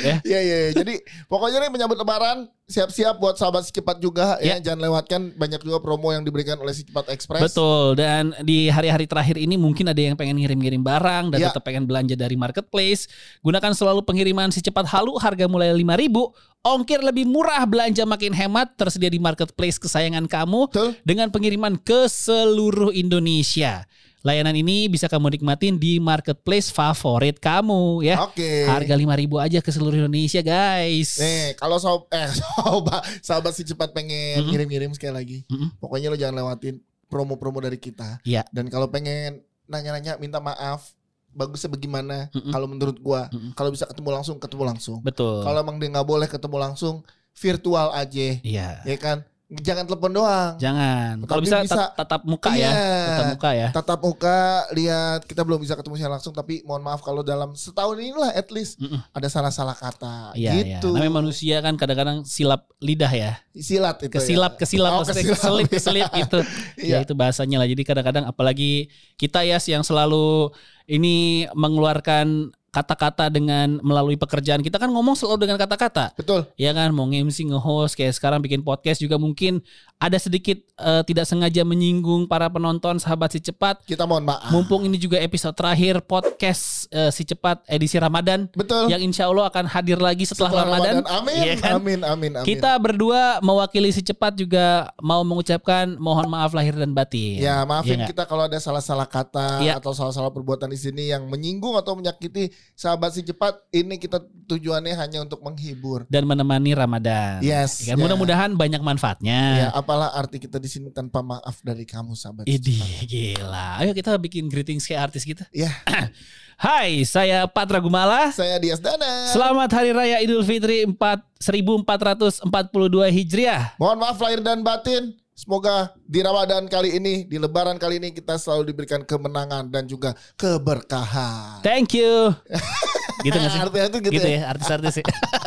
ya. 0.00 0.16
Iya 0.22 0.40
iya 0.40 0.56
iya. 0.60 0.70
Jadi 0.72 0.94
pokoknya 1.26 1.58
nih 1.60 1.70
menyambut 1.70 1.96
lebaran 1.96 2.46
siap-siap 2.64 3.16
buat 3.16 3.34
sahabat 3.34 3.64
Sikipat 3.64 3.98
juga 3.98 4.38
ya. 4.38 4.56
Ya. 4.56 4.62
Jangan 4.62 4.80
lewatkan 4.80 5.20
banyak 5.32 5.60
juga 5.60 5.78
promo 5.78 6.08
yang 6.08 6.22
diberikan 6.22 6.54
oleh 6.56 6.70
Sikipat 6.70 7.10
Express. 7.10 7.42
Betul 7.42 7.96
dan 7.96 8.38
di 8.40 8.68
hari-hari 8.68 9.04
terakhir 9.04 9.34
ini 9.34 9.56
mungkin 9.56 9.84
ada 9.84 9.98
yang 9.98 10.14
pengen 10.14 10.38
ngirim-ngirim 10.38 10.80
barang 10.80 11.32
dan 11.32 11.38
Ya. 11.38 11.50
tetap 11.50 11.64
pengen 11.64 11.84
belanja 11.84 12.14
dari 12.14 12.34
marketplace. 12.34 13.10
Gunakan 13.40 13.72
selalu 13.72 14.04
pengiriman 14.04 14.48
si 14.48 14.60
cepat 14.60 14.86
halu 14.86 15.18
harga 15.18 15.44
mulai 15.44 15.74
5000 15.74 16.47
Ongkir 16.66 16.98
lebih 17.06 17.22
murah, 17.22 17.62
belanja 17.70 18.02
makin 18.02 18.34
hemat, 18.34 18.74
tersedia 18.74 19.06
di 19.06 19.22
marketplace 19.22 19.78
kesayangan 19.78 20.26
kamu 20.26 20.66
Betul. 20.66 20.90
dengan 21.06 21.30
pengiriman 21.30 21.78
ke 21.78 22.10
seluruh 22.10 22.90
Indonesia. 22.90 23.86
Layanan 24.26 24.58
ini 24.58 24.90
bisa 24.90 25.06
kamu 25.06 25.38
nikmatin 25.38 25.78
di 25.78 26.02
marketplace 26.02 26.74
favorit 26.74 27.38
kamu 27.38 28.02
ya. 28.02 28.26
Oke. 28.26 28.66
Harga 28.66 28.98
5000 28.98 29.06
aja 29.38 29.58
ke 29.62 29.70
seluruh 29.70 30.02
Indonesia, 30.02 30.42
guys. 30.42 31.22
Nih, 31.22 31.54
kalau 31.54 31.78
sob 31.78 32.10
eh 32.10 32.26
sobat 32.42 33.06
sahabat 33.22 33.54
si 33.54 33.62
cepat 33.62 33.94
pengen 33.94 34.42
ngirim-ngirim 34.50 34.90
sekali 34.98 35.14
lagi. 35.14 35.38
Mm-mm. 35.46 35.78
Pokoknya 35.78 36.10
lo 36.10 36.18
jangan 36.18 36.42
lewatin 36.42 36.82
promo-promo 37.06 37.62
dari 37.62 37.78
kita. 37.78 38.18
Iya. 38.26 38.42
Dan 38.50 38.66
kalau 38.66 38.90
pengen 38.90 39.46
nanya-nanya 39.70 40.18
minta 40.18 40.42
maaf 40.42 40.97
bagusnya 41.38 41.70
bagaimana 41.70 42.26
Mm-mm. 42.34 42.50
kalau 42.50 42.66
menurut 42.66 42.98
gua 42.98 43.30
Mm-mm. 43.30 43.54
kalau 43.54 43.70
bisa 43.70 43.86
ketemu 43.86 44.10
langsung 44.12 44.36
ketemu 44.36 44.64
langsung 44.66 44.98
Betul. 45.00 45.46
kalau 45.46 45.58
emang 45.62 45.78
dia 45.78 45.88
nggak 45.88 46.04
boleh 46.04 46.26
ketemu 46.26 46.56
langsung 46.58 47.06
virtual 47.32 47.94
aja 47.94 48.28
Iya. 48.42 48.82
ya 48.82 48.96
kan 48.98 49.22
jangan 49.50 49.84
telepon 49.84 50.12
doang 50.12 50.60
Jangan. 50.60 51.24
Kalau 51.24 51.40
bisa, 51.40 51.64
bisa- 51.64 51.88
tat- 51.88 51.96
tatap 51.96 52.20
muka 52.22 52.52
Iya. 52.52 52.68
ya. 52.68 52.72
Tatap 53.08 53.24
muka 53.26 53.50
ya. 53.50 53.68
tatap 53.72 53.98
muka 53.98 54.38
lihat 54.70 55.20
kita 55.24 55.40
belum 55.40 55.56
bisa 55.58 55.72
ketemu 55.72 55.94
secara 55.96 56.12
langsung 56.14 56.32
tapi 56.32 56.60
mohon 56.62 56.80
maaf 56.80 57.00
kalau 57.00 57.20
dalam 57.22 57.52
setahun 57.52 57.96
inilah 57.96 58.28
at 58.30 58.44
least 58.48 58.76
Mm-mm. 58.76 59.00
ada 59.08 59.24
salah-salah 59.26 59.72
kata 59.72 60.36
Iya, 60.36 60.52
iya. 60.52 60.62
gitu 60.76 60.92
Namanya 60.92 61.14
manusia 61.14 61.56
kan 61.58 61.74
kadang-kadang 61.74 62.22
silap 62.22 62.68
lidah 62.78 63.08
ya. 63.08 63.32
silat 63.54 63.96
itu 64.00 64.12
Kesilap, 64.12 64.54
ya. 64.54 64.58
kesilap, 64.60 64.92
Oh, 64.92 65.02
kesilap. 65.02 65.32
keselip, 65.32 65.66
keselip 65.68 66.08
gitu. 66.12 66.38
Iya. 66.84 67.00
Ya 67.00 67.02
itu 67.02 67.12
bahasanya 67.12 67.56
lah. 67.56 67.66
Jadi 67.66 67.82
kadang-kadang 67.82 68.24
apalagi 68.24 68.86
kita 69.16 69.42
ya 69.42 69.56
yang 69.58 69.80
selalu 69.80 70.52
ini 70.86 71.48
mengeluarkan 71.52 72.52
kata-kata 72.68 73.32
dengan 73.32 73.80
melalui 73.80 74.20
pekerjaan 74.20 74.60
kita 74.60 74.76
kan 74.76 74.92
ngomong 74.92 75.16
selalu 75.16 75.48
dengan 75.48 75.56
kata-kata. 75.56 76.12
betul 76.14 76.44
Ya 76.60 76.76
kan 76.76 76.92
mau 76.92 77.08
nge-MC 77.08 77.48
nge-host 77.48 77.96
kayak 77.96 78.12
sekarang 78.12 78.44
bikin 78.44 78.60
podcast 78.60 79.00
juga 79.00 79.16
mungkin 79.16 79.64
ada 79.98 80.14
sedikit 80.14 80.54
eh, 80.72 81.02
tidak 81.02 81.24
sengaja 81.24 81.62
menyinggung 81.62 82.24
para 82.24 82.46
penonton 82.46 82.96
sahabat 82.96 83.30
si 83.30 83.40
cepat. 83.40 83.82
kita 83.82 84.06
mohon 84.06 84.22
maaf 84.22 84.46
Mumpung 84.48 84.82
ini 84.82 84.94
juga 84.94 85.18
episode 85.18 85.52
terakhir 85.52 85.98
podcast 86.00 86.86
eh, 86.88 87.10
si 87.10 87.22
cepat 87.22 87.66
edisi 87.66 87.96
Ramadan 87.96 88.46
betul 88.52 88.86
yang 88.86 89.00
insya 89.00 89.26
Allah 89.26 89.46
akan 89.46 89.66
hadir 89.66 89.98
lagi 89.98 90.22
setelah, 90.22 90.54
Ramadan. 90.64 91.02
amin 91.04 91.42
Iya 91.42 91.54
kan? 91.56 91.72
amin 91.76 92.00
amin 92.00 92.30
amin 92.32 92.46
Kita 92.46 92.78
berdua 92.78 93.38
mewakili 93.40 93.90
si 93.90 94.00
cepat 94.00 94.34
juga 94.34 94.66
mau 94.98 95.20
mengucapkan 95.20 95.94
mohon 95.96 96.26
maaf 96.26 96.52
lahir 96.52 96.72
dan 96.72 96.90
batin. 96.90 97.38
Ya 97.38 97.62
maafin 97.62 97.98
nggak? 97.98 98.08
kita 98.08 98.22
kalau 98.24 98.46
ada 98.46 98.56
salah-salah 98.56 99.04
kata 99.04 99.60
Iya. 99.60 99.76
atau 99.76 99.90
salah-salah 99.90 100.30
perbuatan 100.30 100.68
di 100.68 100.78
sini 100.78 101.10
yang 101.10 101.26
menyinggung 101.26 101.74
atau 101.74 101.92
menyakiti 101.92 102.48
sahabat 102.72 103.12
si 103.12 103.22
cepat. 103.22 103.58
Ini 103.70 103.96
kita 103.96 104.18
tujuannya 104.46 104.94
hanya 104.94 105.18
untuk 105.20 105.42
menghibur. 105.42 106.06
dan 106.06 106.22
menemani 106.22 106.72
Ramadan. 106.72 107.42
Yes, 107.42 107.82
Ya 107.82 107.92
kan? 107.92 107.96
ya. 107.96 108.02
Mudah-mudahan 108.04 108.50
banyak 108.54 108.78
manfaatnya. 108.78 109.40
Ya 109.58 109.68
apalah 109.88 110.12
arti 110.12 110.36
kita 110.36 110.60
di 110.60 110.68
sini 110.68 110.92
tanpa 110.92 111.24
maaf 111.24 111.64
dari 111.64 111.88
kamu 111.88 112.12
sahabat. 112.12 112.44
cepat. 112.44 113.08
gila. 113.08 113.80
Ayo 113.80 113.96
kita 113.96 114.12
bikin 114.20 114.44
greetings 114.52 114.84
kayak 114.84 115.08
artis 115.08 115.24
kita. 115.24 115.48
Ya, 115.48 115.72
Hai, 116.60 117.08
saya 117.08 117.48
Patra 117.48 117.80
Gumala. 117.80 118.28
saya 118.28 118.60
Dias 118.60 118.84
Dana. 118.84 119.32
Selamat 119.32 119.72
Hari 119.72 119.96
Raya 119.96 120.20
Idul 120.20 120.44
Fitri 120.44 120.84
4 120.84 120.92
1442 121.40 123.16
Hijriah. 123.16 123.80
Mohon 123.80 123.96
maaf 124.04 124.20
lahir 124.20 124.44
dan 124.44 124.60
batin. 124.60 125.16
Semoga 125.32 125.96
di 126.04 126.20
Ramadan 126.20 126.68
kali 126.68 127.00
ini, 127.00 127.24
di 127.24 127.40
Lebaran 127.40 127.80
kali 127.80 127.96
ini 127.96 128.12
kita 128.12 128.36
selalu 128.36 128.68
diberikan 128.68 129.00
kemenangan 129.00 129.72
dan 129.72 129.88
juga 129.88 130.12
keberkahan. 130.36 131.64
Thank 131.64 131.96
you. 131.96 132.36
gitu 133.20 133.34
gak 133.34 133.50
sih? 133.50 133.60
Artinya 133.60 133.86
itu 133.86 133.98
gitu, 134.00 134.14
Gitu 134.14 134.28
ya. 134.28 134.38
ya, 134.38 134.42
artis-artis 134.48 134.94
ya. 134.98 135.04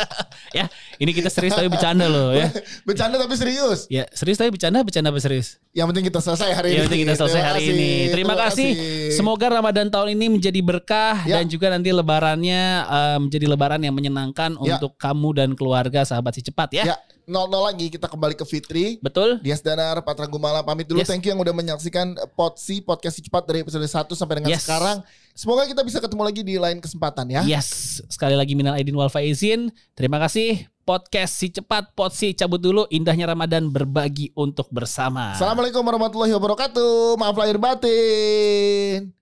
ya, 0.61 0.65
ini 0.97 1.11
kita 1.11 1.29
serius 1.29 1.53
tapi 1.53 1.67
bercanda 1.67 2.05
loh 2.05 2.31
ya. 2.31 2.51
Bercanda 2.83 3.15
tapi 3.15 3.35
serius. 3.35 3.87
Ya, 3.87 4.03
serius 4.11 4.35
tapi 4.35 4.51
bercanda, 4.51 4.81
bercanda 4.81 5.09
apa 5.09 5.19
serius? 5.19 5.59
Yang 5.71 5.87
penting 5.89 6.05
kita 6.11 6.19
selesai 6.19 6.49
hari 6.51 6.67
ini. 6.67 6.75
Yang 6.75 6.85
penting 6.87 7.01
kita 7.03 7.15
selesai 7.15 7.41
hari 7.41 7.61
ini. 7.65 7.89
Terima 8.11 8.35
kasih. 8.35 8.69
Semoga 9.11 9.47
Ramadan 9.47 9.87
tahun 9.87 10.13
ini 10.13 10.25
menjadi 10.29 10.59
berkah 10.59 11.23
Ya. 11.23 11.39
dan 11.39 11.47
juga 11.47 11.69
nanti 11.69 11.91
lebarannya 11.91 12.61
eh, 12.83 13.17
menjadi 13.19 13.45
lebaran 13.47 13.79
yang 13.79 13.93
menyenangkan 13.93 14.57
Ya. 14.59 14.75
untuk 14.75 14.97
kamu 14.97 15.29
dan 15.33 15.49
keluarga 15.53 16.03
sahabat 16.03 16.35
si 16.35 16.41
cepat 16.41 16.69
ya. 16.73 16.83
Ya, 16.83 16.95
nol 17.23 17.47
nol 17.47 17.63
lagi 17.63 17.87
kita 17.87 18.05
kembali 18.05 18.35
ke 18.35 18.43
Fitri. 18.43 18.99
Betul? 18.99 19.39
Dias 19.39 19.63
Danar, 19.63 20.03
Patra 20.03 20.27
Gumala 20.27 20.59
pamit 20.61 20.85
dulu. 20.85 20.99
Yes. 20.99 21.07
Thank 21.07 21.23
you 21.23 21.31
yang 21.31 21.39
udah 21.39 21.53
menyaksikan 21.53 22.19
Potsi 22.35 22.81
podcast 22.81 23.15
si 23.15 23.23
cepat 23.23 23.47
dari 23.47 23.63
episode 23.63 23.83
1 23.83 24.11
sampai 24.11 24.35
dengan 24.37 24.51
Yes. 24.51 24.67
sekarang. 24.67 24.99
Semoga 25.33 25.63
kita 25.67 25.81
bisa 25.81 26.03
ketemu 26.03 26.23
lagi 26.27 26.41
di 26.43 26.55
lain 26.59 26.83
kesempatan 26.83 27.25
ya. 27.31 27.41
Yes, 27.47 27.99
sekali 28.11 28.35
lagi 28.35 28.53
minal 28.53 28.75
aidin 28.75 28.95
wal 28.95 29.11
faizin. 29.11 29.71
Terima 29.95 30.19
kasih. 30.19 30.67
Podcast 30.81 31.37
si 31.37 31.53
cepat, 31.53 31.93
pot 31.93 32.11
si 32.11 32.33
cabut 32.33 32.59
dulu. 32.59 32.89
Indahnya 32.89 33.29
Ramadan 33.29 33.69
berbagi 33.69 34.33
untuk 34.33 34.67
bersama. 34.73 35.37
Assalamualaikum 35.37 35.85
warahmatullahi 35.85 36.33
wabarakatuh. 36.35 37.21
Maaf 37.21 37.37
lahir 37.37 37.57
batin. 37.61 39.20